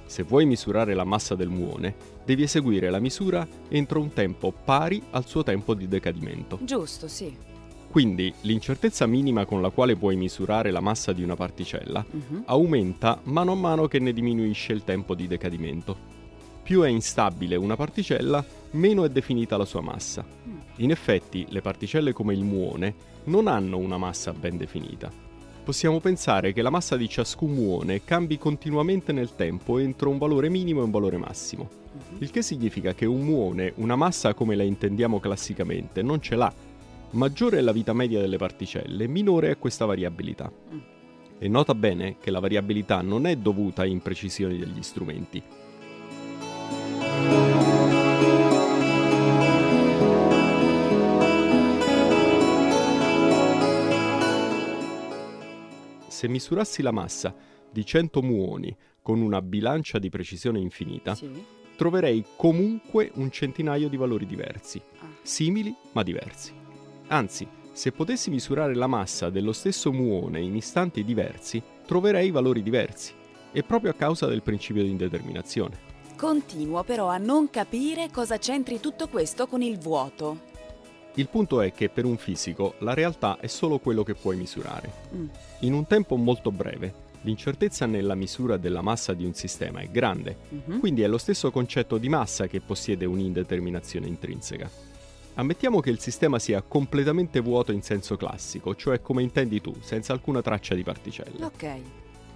Se 0.06 0.22
vuoi 0.22 0.46
misurare 0.46 0.94
la 0.94 1.04
massa 1.04 1.34
del 1.34 1.50
muone, 1.50 1.94
devi 2.24 2.44
eseguire 2.44 2.88
la 2.88 3.00
misura 3.00 3.46
entro 3.68 4.00
un 4.00 4.14
tempo 4.14 4.50
pari 4.52 5.02
al 5.10 5.26
suo 5.26 5.42
tempo 5.42 5.74
di 5.74 5.86
decadimento. 5.88 6.58
Giusto, 6.62 7.06
sì. 7.06 7.36
Quindi 7.90 8.32
l'incertezza 8.42 9.06
minima 9.06 9.44
con 9.44 9.60
la 9.60 9.68
quale 9.68 9.96
puoi 9.96 10.16
misurare 10.16 10.70
la 10.70 10.80
massa 10.80 11.12
di 11.12 11.22
una 11.22 11.36
particella 11.36 12.04
uh-huh. 12.08 12.42
aumenta 12.46 13.20
mano 13.24 13.52
a 13.52 13.56
mano 13.56 13.88
che 13.88 13.98
ne 13.98 14.14
diminuisce 14.14 14.72
il 14.72 14.84
tempo 14.84 15.14
di 15.14 15.26
decadimento. 15.26 16.16
Più 16.62 16.80
è 16.82 16.88
instabile 16.88 17.56
una 17.56 17.76
particella, 17.76 18.44
meno 18.72 19.04
è 19.04 19.10
definita 19.10 19.56
la 19.56 19.64
sua 19.64 19.80
massa. 19.80 20.22
Mm. 20.22 20.57
In 20.78 20.90
effetti, 20.90 21.46
le 21.48 21.60
particelle 21.60 22.12
come 22.12 22.34
il 22.34 22.44
muone 22.44 22.94
non 23.24 23.46
hanno 23.46 23.78
una 23.78 23.98
massa 23.98 24.32
ben 24.32 24.56
definita. 24.56 25.10
Possiamo 25.64 26.00
pensare 26.00 26.52
che 26.52 26.62
la 26.62 26.70
massa 26.70 26.96
di 26.96 27.08
ciascun 27.08 27.52
muone 27.52 28.02
cambi 28.04 28.38
continuamente 28.38 29.12
nel 29.12 29.34
tempo 29.34 29.78
entro 29.78 30.10
un 30.10 30.18
valore 30.18 30.48
minimo 30.48 30.80
e 30.80 30.84
un 30.84 30.90
valore 30.90 31.18
massimo. 31.18 31.68
Uh-huh. 31.92 32.16
Il 32.20 32.30
che 32.30 32.42
significa 32.42 32.94
che 32.94 33.04
un 33.06 33.20
muone, 33.20 33.72
una 33.76 33.96
massa 33.96 34.34
come 34.34 34.56
la 34.56 34.62
intendiamo 34.62 35.20
classicamente, 35.20 36.02
non 36.02 36.20
ce 36.20 36.36
l'ha 36.36 36.52
maggiore 37.10 37.58
è 37.58 37.60
la 37.60 37.72
vita 37.72 37.92
media 37.92 38.20
delle 38.20 38.36
particelle, 38.36 39.06
minore 39.06 39.50
è 39.50 39.58
questa 39.58 39.84
variabilità. 39.84 40.50
Mm. 40.74 40.78
E 41.38 41.48
nota 41.48 41.74
bene 41.74 42.16
che 42.18 42.30
la 42.30 42.40
variabilità 42.40 43.00
non 43.00 43.26
è 43.26 43.36
dovuta 43.36 43.82
a 43.82 43.86
imprecisioni 43.86 44.58
degli 44.58 44.82
strumenti. 44.82 45.42
Se 56.18 56.26
misurassi 56.26 56.82
la 56.82 56.90
massa 56.90 57.32
di 57.70 57.86
100 57.86 58.22
muoni 58.22 58.76
con 59.00 59.20
una 59.20 59.40
bilancia 59.40 60.00
di 60.00 60.08
precisione 60.08 60.58
infinita, 60.58 61.14
sì. 61.14 61.30
troverei 61.76 62.24
comunque 62.34 63.12
un 63.14 63.30
centinaio 63.30 63.88
di 63.88 63.96
valori 63.96 64.26
diversi, 64.26 64.82
ah. 64.98 65.06
simili 65.22 65.72
ma 65.92 66.02
diversi. 66.02 66.52
Anzi, 67.06 67.46
se 67.70 67.92
potessi 67.92 68.30
misurare 68.30 68.74
la 68.74 68.88
massa 68.88 69.30
dello 69.30 69.52
stesso 69.52 69.92
muone 69.92 70.40
in 70.40 70.56
istanti 70.56 71.04
diversi, 71.04 71.62
troverei 71.86 72.32
valori 72.32 72.64
diversi, 72.64 73.12
e 73.52 73.62
proprio 73.62 73.92
a 73.92 73.94
causa 73.94 74.26
del 74.26 74.42
principio 74.42 74.82
di 74.82 74.90
indeterminazione. 74.90 75.78
Continuo 76.16 76.82
però 76.82 77.06
a 77.06 77.18
non 77.18 77.48
capire 77.48 78.08
cosa 78.10 78.38
c'entri 78.38 78.80
tutto 78.80 79.06
questo 79.06 79.46
con 79.46 79.62
il 79.62 79.78
vuoto. 79.78 80.47
Il 81.18 81.26
punto 81.26 81.60
è 81.60 81.72
che 81.72 81.88
per 81.88 82.04
un 82.04 82.16
fisico 82.16 82.74
la 82.78 82.94
realtà 82.94 83.38
è 83.40 83.48
solo 83.48 83.80
quello 83.80 84.04
che 84.04 84.14
puoi 84.14 84.36
misurare. 84.36 84.92
Mm. 85.12 85.26
In 85.60 85.72
un 85.72 85.84
tempo 85.84 86.14
molto 86.14 86.52
breve, 86.52 87.06
l'incertezza 87.22 87.86
nella 87.86 88.14
misura 88.14 88.56
della 88.56 88.82
massa 88.82 89.14
di 89.14 89.24
un 89.24 89.34
sistema 89.34 89.80
è 89.80 89.88
grande, 89.88 90.36
mm-hmm. 90.54 90.78
quindi 90.78 91.02
è 91.02 91.08
lo 91.08 91.18
stesso 91.18 91.50
concetto 91.50 91.98
di 91.98 92.08
massa 92.08 92.46
che 92.46 92.60
possiede 92.60 93.04
un'indeterminazione 93.04 94.06
intrinseca. 94.06 94.70
Ammettiamo 95.34 95.80
che 95.80 95.90
il 95.90 95.98
sistema 95.98 96.38
sia 96.38 96.62
completamente 96.62 97.40
vuoto 97.40 97.72
in 97.72 97.82
senso 97.82 98.16
classico, 98.16 98.76
cioè 98.76 99.02
come 99.02 99.24
intendi 99.24 99.60
tu, 99.60 99.74
senza 99.80 100.12
alcuna 100.12 100.40
traccia 100.40 100.76
di 100.76 100.84
particelle. 100.84 101.44
Ok. 101.44 101.80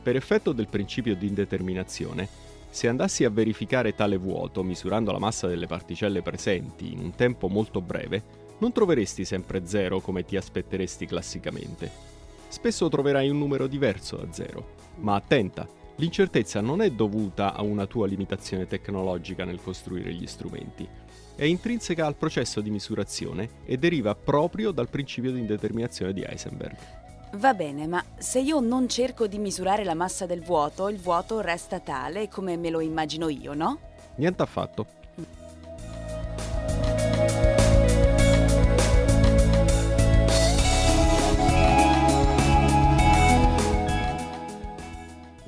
Per 0.03 0.17
effetto 0.17 0.51
del 0.51 0.67
principio 0.67 1.15
di 1.15 1.29
indeterminazione, 1.29 2.29
se 2.69 2.89
andassi 2.89 3.23
a 3.23 3.31
verificare 3.31 3.95
tale 3.95 4.17
vuoto 4.17 4.65
misurando 4.65 5.13
la 5.13 5.21
massa 5.21 5.47
delle 5.47 5.69
particelle 5.69 6.21
presenti 6.21 6.93
in 6.93 6.99
un 6.99 7.15
tempo 7.15 7.47
molto 7.47 7.81
breve, 7.81 8.41
non 8.63 8.71
troveresti 8.71 9.25
sempre 9.25 9.67
zero 9.67 9.99
come 9.99 10.25
ti 10.25 10.37
aspetteresti 10.37 11.05
classicamente. 11.05 11.91
Spesso 12.47 12.89
troverai 12.89 13.29
un 13.29 13.37
numero 13.37 13.67
diverso 13.67 14.17
da 14.17 14.33
zero, 14.33 14.75
ma 14.99 15.17
attenta, 15.17 15.67
l'incertezza 15.97 16.61
non 16.61 16.81
è 16.81 16.91
dovuta 16.91 17.55
a 17.55 17.63
una 17.63 17.87
tua 17.87 18.07
limitazione 18.07 18.69
tecnologica 18.69 19.45
nel 19.45 19.61
costruire 19.61 20.15
gli 20.15 20.29
strumenti, 20.29 20.89
è 21.35 21.43
intrinseca 21.43 22.07
al 22.07 22.15
processo 22.15 22.61
di 22.61 22.71
misurazione 22.71 23.49
e 23.65 23.79
deriva 23.79 24.15
proprio 24.15 24.71
dal 24.71 24.89
principio 24.89 25.33
di 25.33 25.41
indeterminazione 25.41 26.13
di 26.13 26.23
Heisenberg. 26.23 26.77
Va 27.39 27.55
bene, 27.55 27.89
ma 27.89 28.05
se 28.17 28.39
io 28.39 28.61
non 28.61 28.89
cerco 28.89 29.27
di 29.27 29.39
misurare 29.39 29.83
la 29.83 29.95
massa 29.95 30.25
del 30.25 30.43
vuoto, 30.43 30.89
il 30.89 31.01
vuoto 31.01 31.41
resta 31.41 31.81
tale 31.81 32.29
come 32.29 32.57
me 32.57 32.71
lo 32.71 32.81
immagino 32.81 33.29
io, 33.29 33.55
no? 33.55 33.81
Niente 34.17 34.43
affatto. 34.43 35.01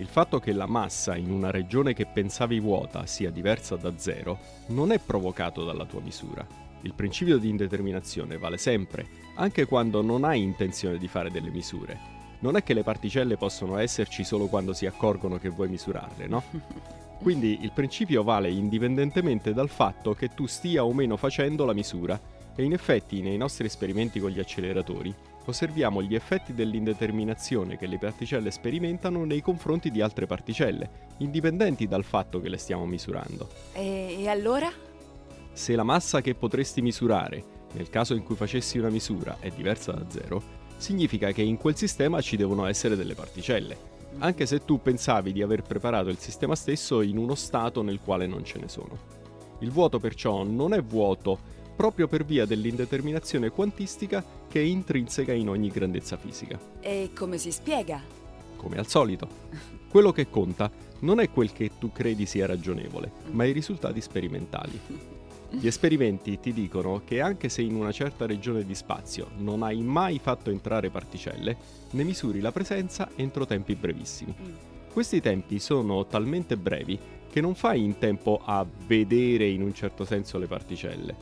Fatto 0.08 0.40
che 0.40 0.52
la 0.52 0.66
massa 0.66 1.16
in 1.16 1.30
una 1.30 1.50
regione 1.50 1.94
che 1.94 2.06
pensavi 2.06 2.58
vuota 2.58 3.06
sia 3.06 3.30
diversa 3.30 3.76
da 3.76 3.96
zero 3.96 4.38
non 4.68 4.90
è 4.90 4.98
provocato 4.98 5.64
dalla 5.64 5.84
tua 5.84 6.00
misura. 6.00 6.44
Il 6.80 6.94
principio 6.94 7.38
di 7.38 7.48
indeterminazione 7.48 8.36
vale 8.36 8.58
sempre, 8.58 9.06
anche 9.36 9.66
quando 9.66 10.02
non 10.02 10.24
hai 10.24 10.42
intenzione 10.42 10.98
di 10.98 11.06
fare 11.06 11.30
delle 11.30 11.50
misure. 11.50 12.12
Non 12.40 12.56
è 12.56 12.62
che 12.62 12.74
le 12.74 12.82
particelle 12.82 13.36
possono 13.36 13.78
esserci 13.78 14.24
solo 14.24 14.46
quando 14.46 14.72
si 14.72 14.84
accorgono 14.84 15.38
che 15.38 15.48
vuoi 15.48 15.68
misurarle, 15.68 16.26
no? 16.26 16.42
Quindi 17.22 17.60
il 17.62 17.70
principio 17.72 18.22
vale 18.22 18.50
indipendentemente 18.50 19.54
dal 19.54 19.70
fatto 19.70 20.12
che 20.12 20.28
tu 20.28 20.46
stia 20.46 20.84
o 20.84 20.92
meno 20.92 21.16
facendo 21.16 21.64
la 21.64 21.72
misura 21.72 22.20
e 22.54 22.62
in 22.64 22.72
effetti 22.72 23.22
nei 23.22 23.36
nostri 23.36 23.66
esperimenti 23.66 24.20
con 24.20 24.30
gli 24.30 24.40
acceleratori 24.40 25.14
osserviamo 25.44 26.02
gli 26.02 26.14
effetti 26.14 26.54
dell'indeterminazione 26.54 27.76
che 27.76 27.86
le 27.86 27.98
particelle 27.98 28.50
sperimentano 28.50 29.24
nei 29.24 29.42
confronti 29.42 29.90
di 29.90 30.00
altre 30.00 30.26
particelle, 30.26 31.12
indipendenti 31.18 31.86
dal 31.86 32.04
fatto 32.04 32.40
che 32.40 32.48
le 32.48 32.58
stiamo 32.58 32.86
misurando. 32.86 33.48
E, 33.72 34.16
e 34.20 34.28
allora? 34.28 34.70
Se 35.52 35.74
la 35.74 35.84
massa 35.84 36.20
che 36.20 36.34
potresti 36.34 36.82
misurare, 36.82 37.44
nel 37.72 37.90
caso 37.90 38.14
in 38.14 38.22
cui 38.22 38.36
facessi 38.36 38.78
una 38.78 38.90
misura, 38.90 39.36
è 39.40 39.50
diversa 39.50 39.92
da 39.92 40.08
zero, 40.08 40.42
significa 40.76 41.32
che 41.32 41.42
in 41.42 41.56
quel 41.56 41.76
sistema 41.76 42.20
ci 42.20 42.36
devono 42.36 42.66
essere 42.66 42.96
delle 42.96 43.14
particelle, 43.14 43.92
anche 44.18 44.46
se 44.46 44.64
tu 44.64 44.80
pensavi 44.80 45.32
di 45.32 45.42
aver 45.42 45.62
preparato 45.62 46.08
il 46.08 46.18
sistema 46.18 46.54
stesso 46.54 47.02
in 47.02 47.16
uno 47.16 47.34
stato 47.34 47.82
nel 47.82 48.00
quale 48.00 48.26
non 48.26 48.44
ce 48.44 48.58
ne 48.58 48.68
sono. 48.68 49.22
Il 49.60 49.70
vuoto 49.70 49.98
perciò 49.98 50.42
non 50.42 50.72
è 50.74 50.82
vuoto 50.82 51.52
proprio 51.74 52.08
per 52.08 52.24
via 52.24 52.46
dell'indeterminazione 52.46 53.50
quantistica 53.50 54.24
che 54.48 54.60
è 54.60 54.64
intrinseca 54.64 55.32
in 55.32 55.48
ogni 55.48 55.68
grandezza 55.68 56.16
fisica. 56.16 56.58
E 56.80 57.10
come 57.16 57.38
si 57.38 57.50
spiega? 57.50 58.00
Come 58.56 58.76
al 58.78 58.86
solito. 58.86 59.28
Quello 59.88 60.12
che 60.12 60.28
conta 60.28 60.70
non 61.00 61.20
è 61.20 61.30
quel 61.30 61.52
che 61.52 61.72
tu 61.78 61.92
credi 61.92 62.26
sia 62.26 62.46
ragionevole, 62.46 63.10
ma 63.30 63.44
i 63.44 63.52
risultati 63.52 64.00
sperimentali. 64.00 64.80
Gli 65.50 65.66
esperimenti 65.66 66.40
ti 66.40 66.52
dicono 66.52 67.02
che 67.04 67.20
anche 67.20 67.48
se 67.48 67.62
in 67.62 67.76
una 67.76 67.92
certa 67.92 68.26
regione 68.26 68.64
di 68.64 68.74
spazio 68.74 69.28
non 69.38 69.62
hai 69.62 69.82
mai 69.82 70.18
fatto 70.18 70.50
entrare 70.50 70.90
particelle, 70.90 71.56
ne 71.90 72.02
misuri 72.02 72.40
la 72.40 72.50
presenza 72.50 73.08
entro 73.14 73.46
tempi 73.46 73.76
brevissimi. 73.76 74.34
Mm. 74.36 74.52
Questi 74.92 75.20
tempi 75.20 75.58
sono 75.60 76.06
talmente 76.06 76.56
brevi 76.56 76.98
che 77.30 77.40
non 77.40 77.54
fai 77.54 77.82
in 77.82 77.98
tempo 77.98 78.40
a 78.44 78.64
vedere 78.86 79.46
in 79.48 79.62
un 79.62 79.74
certo 79.74 80.04
senso 80.04 80.38
le 80.38 80.46
particelle, 80.46 81.16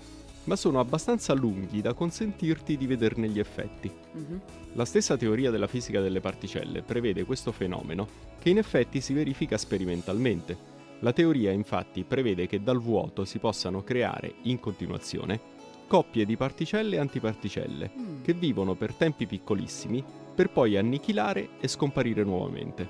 ma 0.44 0.56
sono 0.56 0.80
abbastanza 0.80 1.32
lunghi 1.34 1.80
da 1.80 1.94
consentirti 1.94 2.76
di 2.76 2.86
vederne 2.86 3.28
gli 3.28 3.38
effetti. 3.38 3.90
Mm-hmm. 3.90 4.38
La 4.74 4.84
stessa 4.84 5.16
teoria 5.16 5.50
della 5.50 5.66
fisica 5.66 6.00
delle 6.00 6.20
particelle 6.20 6.82
prevede 6.82 7.24
questo 7.24 7.52
fenomeno 7.52 8.08
che 8.38 8.50
in 8.50 8.58
effetti 8.58 9.00
si 9.00 9.12
verifica 9.12 9.56
sperimentalmente. 9.56 10.70
La 11.00 11.12
teoria 11.12 11.50
infatti 11.50 12.04
prevede 12.04 12.46
che 12.46 12.62
dal 12.62 12.80
vuoto 12.80 13.24
si 13.24 13.38
possano 13.38 13.82
creare, 13.82 14.34
in 14.42 14.60
continuazione, 14.60 15.40
coppie 15.86 16.24
di 16.24 16.36
particelle 16.36 16.96
e 16.96 16.98
antiparticelle 17.00 17.90
mm. 17.96 18.22
che 18.22 18.32
vivono 18.32 18.74
per 18.74 18.94
tempi 18.94 19.26
piccolissimi 19.26 20.02
per 20.34 20.50
poi 20.50 20.76
annichilare 20.76 21.50
e 21.60 21.68
scomparire 21.68 22.24
nuovamente. 22.24 22.88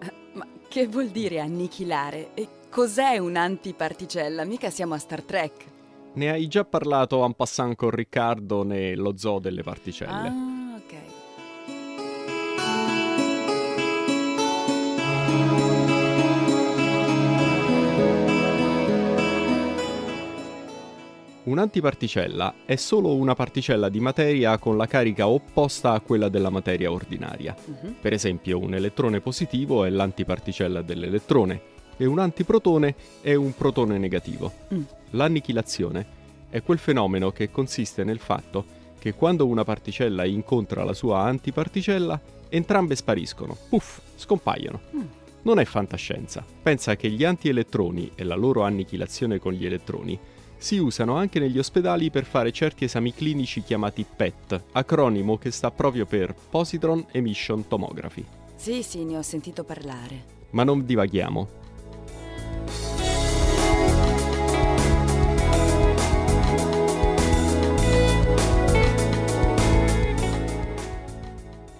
Uh, 0.00 0.36
ma 0.36 0.46
che 0.68 0.86
vuol 0.86 1.08
dire 1.08 1.40
annichilare? 1.40 2.34
E 2.34 2.46
cos'è 2.68 3.16
un'antiparticella? 3.16 4.44
Mica 4.44 4.68
siamo 4.68 4.94
a 4.94 4.98
Star 4.98 5.22
Trek. 5.22 5.76
Ne 6.18 6.30
hai 6.30 6.48
già 6.48 6.64
parlato 6.64 7.24
en 7.24 7.32
passant 7.34 7.76
con 7.76 7.90
Riccardo 7.90 8.64
nello 8.64 9.16
zoo 9.16 9.38
delle 9.38 9.62
particelle. 9.62 10.26
Ah, 10.26 10.74
ok. 10.76 10.94
Un'antiparticella 21.44 22.54
è 22.64 22.74
solo 22.74 23.14
una 23.14 23.36
particella 23.36 23.88
di 23.88 24.00
materia 24.00 24.58
con 24.58 24.76
la 24.76 24.86
carica 24.86 25.28
opposta 25.28 25.92
a 25.92 26.00
quella 26.00 26.28
della 26.28 26.50
materia 26.50 26.90
ordinaria. 26.90 27.54
Mhm. 27.64 27.94
Per 28.00 28.12
esempio, 28.12 28.58
un 28.58 28.74
elettrone 28.74 29.20
positivo 29.20 29.84
è 29.84 29.90
l'antiparticella 29.90 30.82
dell'elettrone 30.82 31.76
e 31.98 32.06
un 32.06 32.18
antiprotone 32.18 32.94
è 33.20 33.34
un 33.34 33.54
protone 33.54 33.98
negativo. 33.98 34.50
Mm. 34.72 34.82
L'annichilazione 35.10 36.06
è 36.48 36.62
quel 36.62 36.78
fenomeno 36.78 37.30
che 37.30 37.50
consiste 37.50 38.04
nel 38.04 38.18
fatto 38.18 38.76
che 38.98 39.12
quando 39.12 39.46
una 39.46 39.64
particella 39.64 40.24
incontra 40.24 40.84
la 40.84 40.94
sua 40.94 41.20
antiparticella, 41.20 42.20
entrambe 42.48 42.96
spariscono, 42.96 43.56
puff, 43.68 44.00
scompaiono. 44.16 44.80
Mm. 44.96 45.00
Non 45.42 45.58
è 45.60 45.64
fantascienza. 45.64 46.44
Pensa 46.62 46.96
che 46.96 47.10
gli 47.10 47.24
antielettroni 47.24 48.12
e 48.14 48.24
la 48.24 48.34
loro 48.34 48.62
annichilazione 48.62 49.38
con 49.38 49.52
gli 49.52 49.66
elettroni 49.66 50.18
si 50.56 50.78
usano 50.78 51.16
anche 51.16 51.38
negli 51.38 51.58
ospedali 51.58 52.10
per 52.10 52.24
fare 52.24 52.50
certi 52.50 52.84
esami 52.84 53.14
clinici 53.14 53.62
chiamati 53.62 54.04
PET, 54.04 54.64
acronimo 54.72 55.38
che 55.38 55.52
sta 55.52 55.70
proprio 55.70 56.04
per 56.04 56.34
Positron 56.34 57.06
Emission 57.12 57.68
Tomography. 57.68 58.24
Sì, 58.56 58.82
sì, 58.82 59.04
ne 59.04 59.16
ho 59.16 59.22
sentito 59.22 59.62
parlare. 59.62 60.36
Ma 60.50 60.64
non 60.64 60.84
divaghiamo. 60.84 61.66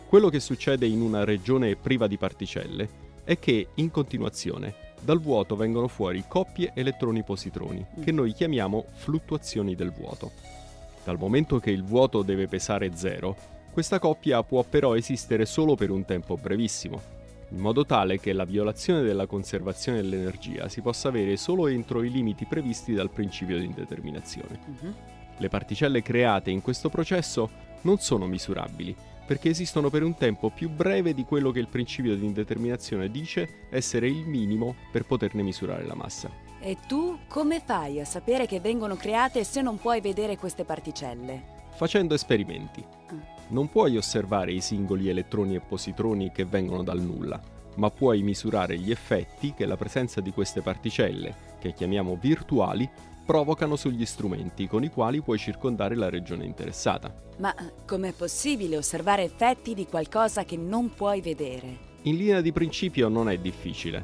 Quello 0.09 0.31
che 0.31 0.41
succede 0.41 0.87
in 0.87 1.03
una 1.03 1.23
regione 1.25 1.77
priva 1.77 2.07
di 2.07 2.17
particelle 2.17 2.89
è 3.25 3.39
che, 3.39 3.69
in 3.75 3.91
continuazione, 3.91 4.75
dal 5.03 5.21
vuoto 5.21 5.55
vengono 5.55 5.87
fuori 5.87 6.25
coppie 6.27 6.71
elettroni-positroni, 6.73 7.85
che 8.03 8.11
noi 8.11 8.33
chiamiamo 8.33 8.87
fluttuazioni 8.95 9.75
del 9.75 9.93
vuoto. 9.93 10.31
Dal 11.05 11.19
momento 11.19 11.59
che 11.59 11.71
il 11.73 11.85
vuoto 11.85 12.23
deve 12.23 12.49
pesare 12.49 12.93
zero, 12.95 13.37
questa 13.71 13.99
coppia 13.99 14.43
può 14.43 14.63
però 14.63 14.97
esistere 14.97 15.45
solo 15.45 15.75
per 15.75 15.91
un 15.91 16.07
tempo 16.07 16.39
brevissimo, 16.39 17.03
in 17.51 17.59
modo 17.59 17.85
tale 17.85 18.19
che 18.19 18.33
la 18.33 18.45
violazione 18.45 19.03
della 19.03 19.27
conservazione 19.27 20.01
dell'energia 20.01 20.71
si 20.71 20.81
possa 20.81 21.09
avere 21.09 21.37
solo 21.37 21.67
entro 21.67 22.03
i 22.03 22.11
limiti 22.11 22.47
previsti 22.47 22.95
dal 22.95 23.11
principio 23.11 23.59
di 23.59 23.67
indeterminazione. 23.67 24.59
Mhm. 24.65 24.95
Le 25.37 25.49
particelle 25.51 26.01
create 26.01 26.51
in 26.51 26.63
questo 26.63 26.89
processo 26.89 27.51
non 27.83 27.99
sono 27.99 28.25
misurabili, 28.25 28.97
perché 29.29 29.51
esistono 29.51 29.91
per 29.91 30.03
un 30.03 30.15
tempo 30.15 30.49
più 30.49 30.71
breve 30.71 31.13
di 31.13 31.27
quello 31.27 31.51
che 31.51 31.59
il 31.59 31.69
principio 31.69 32.17
di 32.17 32.25
indeterminazione 32.25 33.11
dice 33.11 33.67
essere 33.69 34.09
il 34.09 34.27
minimo 34.27 34.75
per 34.91 35.05
poterne 35.05 35.43
misurare 35.43 35.85
la 35.85 35.95
massa. 35.95 36.31
E 36.59 36.79
tu 36.87 37.19
come 37.29 37.61
fai 37.61 38.01
a 38.01 38.07
sapere 38.07 38.47
che 38.47 38.59
vengono 38.59 38.97
create 38.97 39.45
se 39.45 39.61
non 39.61 39.77
puoi 39.77 40.01
vedere 40.01 40.39
queste 40.39 40.65
particelle? 40.65 41.57
Facendo 41.75 42.15
esperimenti. 42.15 42.83
Non 43.49 43.69
puoi 43.69 43.99
osservare 43.99 44.53
i 44.53 44.63
singoli 44.63 45.11
elettroni 45.11 45.57
e 45.57 45.61
positroni 45.61 46.33
che 46.33 46.47
vengono 46.47 46.83
dal 46.83 47.03
nulla, 47.03 47.39
ma 47.77 47.91
puoi 47.91 48.23
misurare 48.23 48.79
gli 48.79 48.91
effetti 48.91 49.53
che 49.53 49.67
la 49.67 49.77
presenza 49.77 50.23
di 50.23 50.33
queste 50.33 50.63
particelle, 50.63 51.57
che 51.59 51.75
chiamiamo 51.75 52.17
virtuali, 52.19 52.89
provocano 53.29 53.77
sugli 53.77 54.07
strumenti 54.07 54.67
con 54.67 54.85
i 54.85 54.89
quali 54.89 55.21
puoi 55.21 55.37
circondare 55.37 55.95
la 55.95 56.09
regione 56.09 56.47
interessata. 56.47 57.15
Ma 57.37 57.55
com'è 57.85 58.15
possibile 58.15 58.79
osservare 58.79 59.23
effetti 59.23 59.75
di 59.75 59.85
qualcosa 59.85 60.47
che 60.47 60.57
non 60.57 60.95
puoi 60.95 61.21
vedere? 61.21 61.77
In 62.05 62.17
linea 62.17 62.41
di 62.41 62.53
principio 62.53 63.09
non 63.09 63.29
è 63.29 63.37
difficile. 63.37 64.03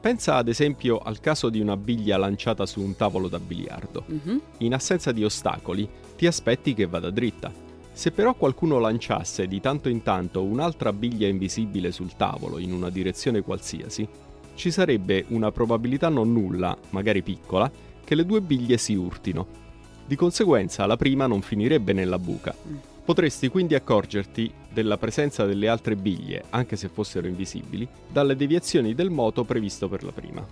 Pensa 0.00 0.34
ad 0.34 0.48
esempio 0.48 0.98
al 0.98 1.20
caso 1.20 1.48
di 1.48 1.60
una 1.60 1.76
biglia 1.76 2.16
lanciata 2.16 2.66
su 2.66 2.80
un 2.80 2.96
tavolo 2.96 3.28
da 3.28 3.38
biliardo. 3.38 4.02
Mhm. 4.04 4.40
In 4.58 4.74
assenza 4.74 5.12
di 5.12 5.22
ostacoli, 5.22 5.88
ti 6.16 6.26
aspetti 6.26 6.74
che 6.74 6.86
vada 6.86 7.10
dritta. 7.10 7.64
Se 7.94 8.10
però 8.10 8.34
qualcuno 8.34 8.80
lanciasse 8.80 9.46
di 9.46 9.60
tanto 9.60 9.88
in 9.88 10.02
tanto 10.02 10.42
un'altra 10.42 10.92
biglia 10.92 11.28
invisibile 11.28 11.92
sul 11.92 12.16
tavolo 12.16 12.58
in 12.58 12.72
una 12.72 12.90
direzione 12.90 13.40
qualsiasi, 13.42 14.06
ci 14.56 14.72
sarebbe 14.72 15.24
una 15.28 15.52
probabilità 15.52 16.08
non 16.08 16.32
nulla, 16.32 16.76
magari 16.90 17.22
piccola, 17.22 17.70
che 18.02 18.16
le 18.16 18.26
due 18.26 18.40
biglie 18.40 18.78
si 18.78 18.94
urtino. 18.94 19.46
Di 20.04 20.16
conseguenza 20.16 20.86
la 20.86 20.96
prima 20.96 21.28
non 21.28 21.40
finirebbe 21.40 21.92
nella 21.92 22.18
buca. 22.18 22.52
Potresti 23.04 23.46
quindi 23.46 23.76
accorgerti 23.76 24.52
della 24.72 24.98
presenza 24.98 25.44
delle 25.44 25.68
altre 25.68 25.94
biglie, 25.94 26.42
anche 26.50 26.74
se 26.74 26.88
fossero 26.88 27.28
invisibili, 27.28 27.86
dalle 28.10 28.34
deviazioni 28.34 28.94
del 28.94 29.10
moto 29.10 29.44
previsto 29.44 29.88
per 29.88 30.02
la 30.02 30.12
prima. 30.12 30.44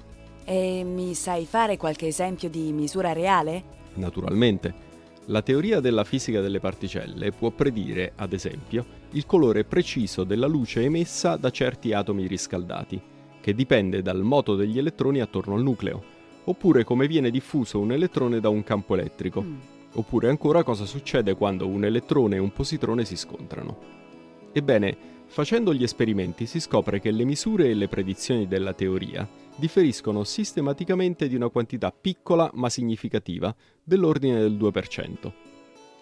E 0.44 0.84
mi 0.84 1.12
sai 1.14 1.44
fare 1.44 1.76
qualche 1.76 2.06
esempio 2.06 2.48
di 2.48 2.72
misura 2.72 3.12
reale? 3.12 3.80
Naturalmente, 3.94 4.90
la 5.26 5.42
teoria 5.42 5.80
della 5.80 6.04
fisica 6.04 6.40
delle 6.40 6.58
particelle 6.58 7.30
può 7.30 7.50
predire, 7.50 8.12
ad 8.16 8.32
esempio, 8.32 8.84
il 9.10 9.24
colore 9.24 9.64
preciso 9.64 10.24
della 10.24 10.46
luce 10.46 10.82
emessa 10.82 11.36
da 11.36 11.50
certi 11.50 11.92
atomi 11.92 12.26
riscaldati, 12.26 13.00
che 13.40 13.54
dipende 13.54 14.02
dal 14.02 14.22
moto 14.22 14.56
degli 14.56 14.78
elettroni 14.78 15.20
attorno 15.20 15.54
al 15.54 15.62
nucleo, 15.62 16.02
oppure 16.44 16.82
come 16.84 17.06
viene 17.06 17.30
diffuso 17.30 17.78
un 17.78 17.92
elettrone 17.92 18.40
da 18.40 18.48
un 18.48 18.64
campo 18.64 18.94
elettrico, 18.94 19.42
Mm. 19.42 19.58
oppure 19.94 20.28
ancora 20.28 20.62
cosa 20.64 20.86
succede 20.86 21.34
quando 21.34 21.68
un 21.68 21.84
elettrone 21.84 22.36
e 22.36 22.40
un 22.40 22.52
positrone 22.52 23.04
si 23.04 23.16
scontrano. 23.16 23.78
Ebbene, 24.52 24.96
facendo 25.32 25.72
gli 25.72 25.82
esperimenti 25.82 26.44
si 26.44 26.60
scopre 26.60 27.00
che 27.00 27.10
le 27.10 27.24
misure 27.24 27.70
e 27.70 27.74
le 27.74 27.88
predizioni 27.88 28.46
della 28.46 28.74
teoria 28.74 29.26
differiscono 29.56 30.24
sistematicamente 30.24 31.26
di 31.26 31.34
una 31.34 31.48
quantità 31.48 31.90
piccola 31.90 32.50
ma 32.52 32.68
significativa 32.68 33.54
dell'ordine 33.82 34.40
del 34.40 34.58
2%. 34.58 35.32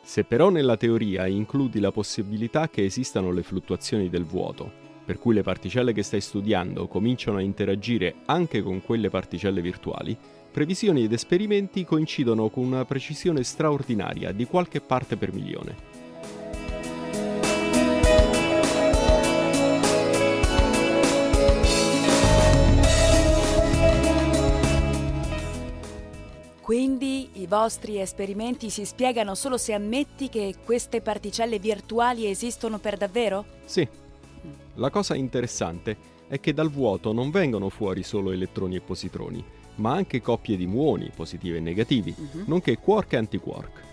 Se 0.02 0.24
però 0.24 0.50
nella 0.50 0.76
teoria 0.76 1.28
includi 1.28 1.78
la 1.78 1.92
possibilità 1.92 2.68
che 2.68 2.84
esistano 2.84 3.30
le 3.30 3.44
fluttuazioni 3.44 4.08
del 4.08 4.24
vuoto, 4.24 4.68
per 5.04 5.18
cui 5.18 5.32
le 5.32 5.42
particelle 5.42 5.92
che 5.92 6.02
stai 6.02 6.20
studiando 6.20 6.88
cominciano 6.88 7.36
a 7.36 7.42
interagire 7.42 8.16
anche 8.26 8.62
con 8.62 8.82
quelle 8.82 9.10
particelle 9.10 9.60
virtuali, 9.60 10.16
previsioni 10.50 11.04
ed 11.04 11.12
esperimenti 11.12 11.84
coincidono 11.84 12.48
con 12.48 12.64
una 12.64 12.84
precisione 12.84 13.44
straordinaria 13.44 14.32
di 14.32 14.44
qualche 14.46 14.80
parte 14.80 15.16
per 15.16 15.32
milione. 15.32 15.89
Quindi 26.70 27.30
i 27.32 27.48
vostri 27.48 27.98
esperimenti 27.98 28.70
si 28.70 28.84
spiegano 28.84 29.34
solo 29.34 29.56
se 29.56 29.72
ammetti 29.72 30.28
che 30.28 30.54
queste 30.64 31.00
particelle 31.00 31.58
virtuali 31.58 32.30
esistono 32.30 32.78
per 32.78 32.96
davvero? 32.96 33.44
Sì, 33.64 33.84
la 34.74 34.88
cosa 34.88 35.16
interessante 35.16 35.96
è 36.28 36.38
che 36.38 36.54
dal 36.54 36.70
vuoto 36.70 37.12
non 37.12 37.32
vengono 37.32 37.70
fuori 37.70 38.04
solo 38.04 38.30
elettroni 38.30 38.76
e 38.76 38.80
positroni, 38.82 39.44
ma 39.78 39.94
anche 39.94 40.20
coppie 40.20 40.56
di 40.56 40.68
muoni, 40.68 41.10
positivi 41.12 41.56
e 41.56 41.60
negativi, 41.60 42.14
Mhm. 42.16 42.44
nonché 42.46 42.78
quark 42.78 43.14
e 43.14 43.16
antiquark. 43.16 43.89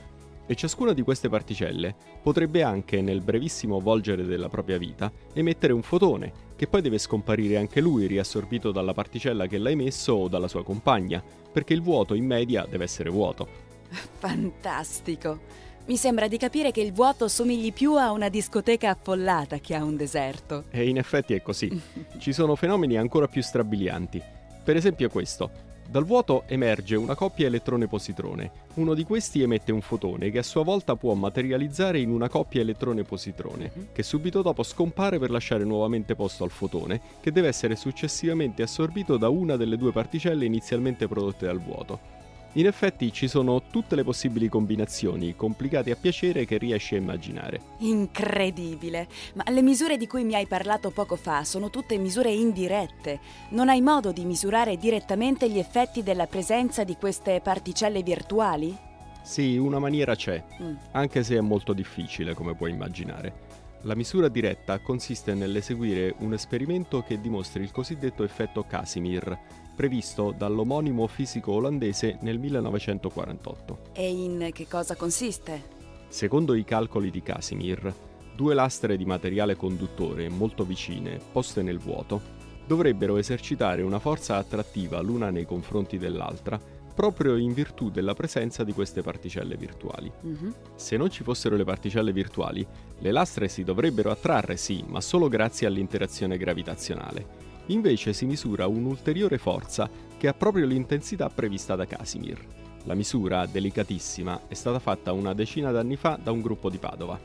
E 0.50 0.56
ciascuna 0.56 0.94
di 0.94 1.02
queste 1.02 1.28
particelle 1.28 1.94
potrebbe 2.24 2.64
anche, 2.64 3.02
nel 3.02 3.20
brevissimo 3.20 3.82
volgere 3.82 4.24
della 4.24 4.48
propria 4.48 4.78
vita, 4.78 5.12
emettere 5.34 5.74
un 5.74 5.82
fotone, 5.82 6.32
che 6.56 6.68
poi 6.68 6.82
deve 6.82 6.98
scomparire 7.00 7.58
anche 7.58 7.82
lui 7.82 8.08
riassorbito 8.08 8.72
dalla 8.72 8.94
particella 8.94 9.46
che 9.46 9.58
l'ha 9.58 9.70
emesso 9.70 10.14
o 10.14 10.28
dalla 10.30 10.48
sua 10.48 10.64
compagna, 10.64 11.22
perché 11.52 11.74
il 11.74 11.82
vuoto 11.82 12.14
in 12.14 12.26
media 12.26 12.66
deve 12.66 12.86
essere 12.86 13.10
vuoto. 13.10 13.46
Fantastico! 14.20 15.66
Mi 15.88 15.98
sembra 15.98 16.30
di 16.30 16.38
capire 16.38 16.72
che 16.72 16.82
il 16.82 16.94
vuoto 16.94 17.28
somigli 17.28 17.74
più 17.74 17.96
a 17.96 18.12
una 18.12 18.30
discoteca 18.30 18.90
affollata 18.90 19.60
che 19.60 19.76
a 19.76 19.84
un 19.84 19.98
deserto. 19.98 20.66
E 20.70 20.88
in 20.88 20.98
effetti 20.98 21.34
è 21.34 21.42
così. 21.42 21.70
Ci 22.18 22.32
sono 22.32 22.56
fenomeni 22.56 22.98
ancora 22.98 23.28
più 23.28 23.42
strabilianti. 23.42 24.22
Per 24.64 24.76
esempio 24.76 25.10
questo. 25.10 25.67
Dal 25.90 26.04
vuoto 26.04 26.44
emerge 26.48 26.98
una 26.98 27.16
coppia 27.16 27.48
elettrone-positrone. 27.48 28.52
Uno 28.76 28.94
di 28.94 29.06
questi 29.06 29.42
emette 29.42 29.72
un 29.72 29.80
fotone 29.80 30.30
che 30.32 30.40
a 30.40 30.44
sua 30.44 30.62
volta 30.64 30.98
può 30.98 31.14
materializzare 31.14 31.98
in 32.00 32.12
una 32.12 32.28
coppia 32.28 32.60
elettrone-positrone, 32.60 33.72
Mhm. 33.74 33.88
che 33.94 34.04
subito 34.04 34.42
dopo 34.42 34.64
scompare 34.64 35.18
per 35.18 35.32
lasciare 35.32 35.64
nuovamente 35.64 36.14
posto 36.14 36.44
al 36.44 36.52
fotone, 36.52 37.00
che 37.22 37.32
deve 37.32 37.48
essere 37.48 37.78
successivamente 37.78 38.64
assorbito 38.64 39.16
da 39.16 39.30
una 39.30 39.56
delle 39.56 39.78
due 39.78 39.94
particelle 39.94 40.44
inizialmente 40.44 41.08
prodotte 41.08 41.46
dal 41.46 41.60
vuoto. 41.60 42.16
In 42.54 42.66
effetti 42.66 43.12
ci 43.14 43.28
sono 43.28 43.62
tutte 43.70 43.96
le 43.96 44.04
possibili 44.04 44.50
combinazioni, 44.50 45.36
complicate 45.36 45.92
a 45.92 45.96
piacere, 45.96 46.46
che 46.46 46.58
riesci 46.58 46.96
a 46.96 46.98
immaginare. 46.98 47.62
Incredibile! 47.80 49.08
Ma 49.36 49.44
le 49.52 49.62
misure 49.62 49.96
di 49.98 50.08
cui 50.08 50.24
mi 50.24 50.34
hai 50.34 50.48
parlato 50.48 50.90
poco 50.90 51.16
fa 51.16 51.44
sono 51.44 51.70
tutte 51.70 51.98
misure 52.00 52.32
indirette. 52.32 53.20
Non 53.50 53.70
hai 53.70 53.82
modo 53.82 54.12
di 54.12 54.26
misurare 54.26 54.78
direttamente 54.78 55.50
gli 55.50 55.60
effetti 55.60 56.02
della 56.02 56.26
presenza 56.26 56.84
di 56.84 56.96
queste 56.96 57.42
particelle 57.42 58.02
virtuali? 58.02 58.76
Sì, 59.22 59.58
una 59.58 59.78
maniera 59.78 60.16
c'è, 60.16 60.44
Mm. 60.62 60.76
anche 60.94 61.22
se 61.24 61.36
è 61.36 61.42
molto 61.42 61.74
difficile, 61.74 62.34
come 62.34 62.56
puoi 62.56 62.72
immaginare. 62.72 63.46
La 63.82 63.94
misura 63.94 64.30
diretta 64.30 64.80
consiste 64.80 65.36
nell'eseguire 65.36 66.16
un 66.20 66.34
esperimento 66.34 67.04
che 67.04 67.22
dimostri 67.22 67.62
il 67.62 67.72
cosiddetto 67.72 68.24
effetto 68.24 68.64
Casimir, 68.64 69.38
previsto 69.78 70.34
dall'omonimo 70.36 71.06
fisico 71.06 71.52
olandese 71.52 72.18
nel 72.22 72.40
1948. 72.40 73.80
E 73.94 74.10
in 74.10 74.50
che 74.52 74.68
cosa 74.68 74.96
consiste? 74.96 75.76
Secondo 76.08 76.56
i 76.56 76.64
calcoli 76.64 77.12
di 77.12 77.22
Casimir, 77.22 77.94
due 78.36 78.56
lastre 78.56 78.98
di 78.98 79.06
materiale 79.06 79.56
conduttore 79.56 80.30
molto 80.30 80.66
vicine, 80.66 81.20
poste 81.32 81.62
nel 81.62 81.78
vuoto, 81.78 82.20
dovrebbero 82.66 83.18
esercitare 83.18 83.84
una 83.84 84.00
forza 84.00 84.38
attrattiva 84.38 85.00
l'una 85.00 85.30
nei 85.30 85.46
confronti 85.46 86.00
dell'altra 86.00 86.60
proprio 86.98 87.36
in 87.36 87.54
virtù 87.54 87.92
della 87.92 88.16
presenza 88.16 88.64
di 88.64 88.74
queste 88.74 89.04
particelle 89.04 89.56
virtuali. 89.56 90.12
Mhm. 90.22 90.54
Se 90.74 90.98
non 90.98 91.12
ci 91.12 91.22
fossero 91.22 91.56
le 91.56 91.64
particelle 91.64 92.12
virtuali, 92.12 92.66
le 92.98 93.12
lastre 93.12 93.48
si 93.50 93.64
dovrebbero 93.64 94.10
attrarre 94.10 94.58
sì, 94.58 94.84
ma 94.88 95.00
solo 95.00 95.28
grazie 95.28 95.68
all'interazione 95.68 96.38
gravitazionale. 96.38 97.47
Invece 97.68 98.14
si 98.14 98.26
misura 98.26 98.66
un'ulteriore 98.68 99.38
forza 99.38 99.90
che 100.18 100.28
ha 100.28 100.34
proprio 100.34 100.66
l'intensità 100.66 101.28
prevista 101.30 101.76
da 101.76 101.86
Casimir. 101.86 102.40
La 102.86 102.94
misura, 102.94 103.46
delicatissima, 103.46 104.44
è 104.48 104.54
stata 104.54 104.80
fatta 104.80 105.12
una 105.12 105.34
decina 105.34 105.72
d'anni 105.72 105.98
fa 105.98 106.18
da 106.22 106.32
un 106.32 106.42
gruppo 106.42 106.70
di 106.70 106.78
Padova. 106.78 107.20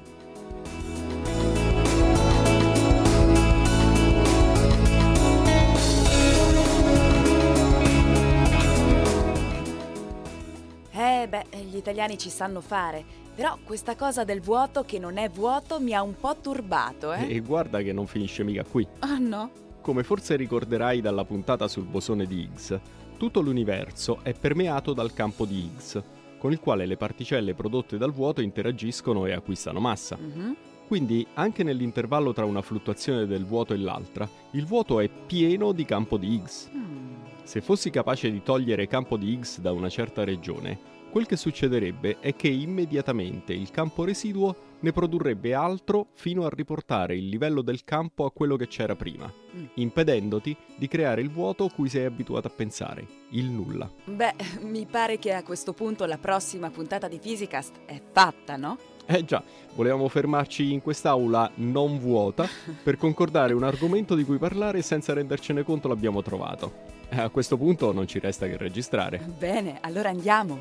Eh 10.90 11.28
beh, 11.28 11.46
gli 11.70 11.76
italiani 11.76 12.18
ci 12.18 12.31
sanno 12.31 12.61
fare, 12.61 13.05
però 13.33 13.57
questa 13.62 13.94
cosa 13.94 14.24
del 14.24 14.40
vuoto 14.40 14.83
che 14.83 14.98
non 14.98 15.18
è 15.18 15.28
vuoto 15.28 15.78
mi 15.78 15.94
ha 15.94 16.02
un 16.02 16.16
po' 16.18 16.37
turbato, 16.40 17.12
eh? 17.12 17.33
E 17.33 17.38
guarda 17.38 17.81
che 17.81 17.92
non 17.92 18.09
finisce 18.09 18.42
mica 18.42 18.64
qui. 18.64 18.85
Ah 18.98 19.18
no? 19.18 19.50
Come 19.82 20.04
forse 20.04 20.36
ricorderai 20.36 21.00
dalla 21.00 21.24
puntata 21.24 21.66
sul 21.66 21.86
bosone 21.86 22.24
di 22.24 22.42
Higgs, 22.42 22.78
tutto 23.16 23.40
l'universo 23.40 24.20
è 24.22 24.32
permeato 24.32 24.92
dal 24.92 25.12
campo 25.12 25.44
di 25.44 25.58
Higgs, 25.58 26.00
con 26.38 26.52
il 26.52 26.60
quale 26.60 26.86
le 26.86 26.96
particelle 26.96 27.54
prodotte 27.54 27.98
dal 27.98 28.12
vuoto 28.12 28.40
interagiscono 28.40 29.26
e 29.26 29.32
acquistano 29.32 29.80
massa. 29.80 30.16
Mhm. 30.16 30.56
Quindi, 30.86 31.26
anche 31.34 31.64
nell'intervallo 31.64 32.32
tra 32.32 32.44
una 32.44 32.62
fluttuazione 32.62 33.26
del 33.26 33.44
vuoto 33.44 33.74
e 33.74 33.78
l'altra, 33.78 34.28
il 34.52 34.66
vuoto 34.66 35.00
è 35.00 35.08
pieno 35.08 35.72
di 35.72 35.84
campo 35.84 36.16
di 36.16 36.32
Higgs. 36.32 36.70
Mm. 36.72 37.14
Se 37.42 37.60
fossi 37.60 37.90
capace 37.90 38.30
di 38.30 38.40
togliere 38.40 38.86
campo 38.86 39.16
di 39.16 39.32
Higgs 39.32 39.58
da 39.58 39.72
una 39.72 39.88
certa 39.88 40.22
regione, 40.22 40.78
quel 41.10 41.26
che 41.26 41.36
succederebbe 41.36 42.20
è 42.20 42.36
che 42.36 42.48
immediatamente 42.48 43.52
il 43.52 43.70
campo 43.72 44.04
residuo 44.04 44.54
ne 44.82 44.92
produrrebbe 44.92 45.54
altro 45.54 46.08
fino 46.14 46.44
a 46.44 46.50
riportare 46.52 47.16
il 47.16 47.28
livello 47.28 47.62
del 47.62 47.82
campo 47.84 48.24
a 48.24 48.30
quello 48.30 48.56
che 48.56 48.68
c'era 48.68 48.94
prima, 48.94 49.32
Mm. 49.54 49.64
impedendoti 49.74 50.56
di 50.76 50.88
creare 50.88 51.20
il 51.20 51.30
vuoto 51.30 51.68
cui 51.68 51.88
sei 51.88 52.04
abituato 52.06 52.46
a 52.46 52.50
pensare, 52.50 53.06
il 53.30 53.44
nulla. 53.50 53.90
Beh, 54.04 54.34
mi 54.62 54.86
pare 54.90 55.18
che 55.18 55.32
a 55.32 55.42
questo 55.42 55.72
punto 55.72 56.04
la 56.06 56.16
prossima 56.18 56.70
puntata 56.70 57.06
di 57.08 57.18
Physicast 57.18 57.80
è 57.84 58.00
fatta, 58.12 58.56
no? 58.56 58.78
Eh 59.04 59.24
già, 59.24 59.42
volevamo 59.74 60.08
fermarci 60.08 60.72
in 60.72 60.80
quest'aula 60.80 61.50
non 61.56 61.98
vuota 61.98 62.46
per 62.82 62.96
concordare 62.96 63.52
un 63.52 63.64
argomento 63.64 64.14
di 64.14 64.24
cui 64.24 64.38
parlare 64.38 64.78
e 64.78 64.82
senza 64.82 65.12
rendercene 65.12 65.64
conto 65.64 65.88
l'abbiamo 65.88 66.22
trovato. 66.22 66.90
Eh, 67.10 67.20
A 67.20 67.28
questo 67.28 67.58
punto 67.58 67.92
non 67.92 68.06
ci 68.06 68.18
resta 68.20 68.46
che 68.46 68.56
registrare. 68.56 69.18
Bene, 69.18 69.78
allora 69.82 70.08
andiamo. 70.08 70.60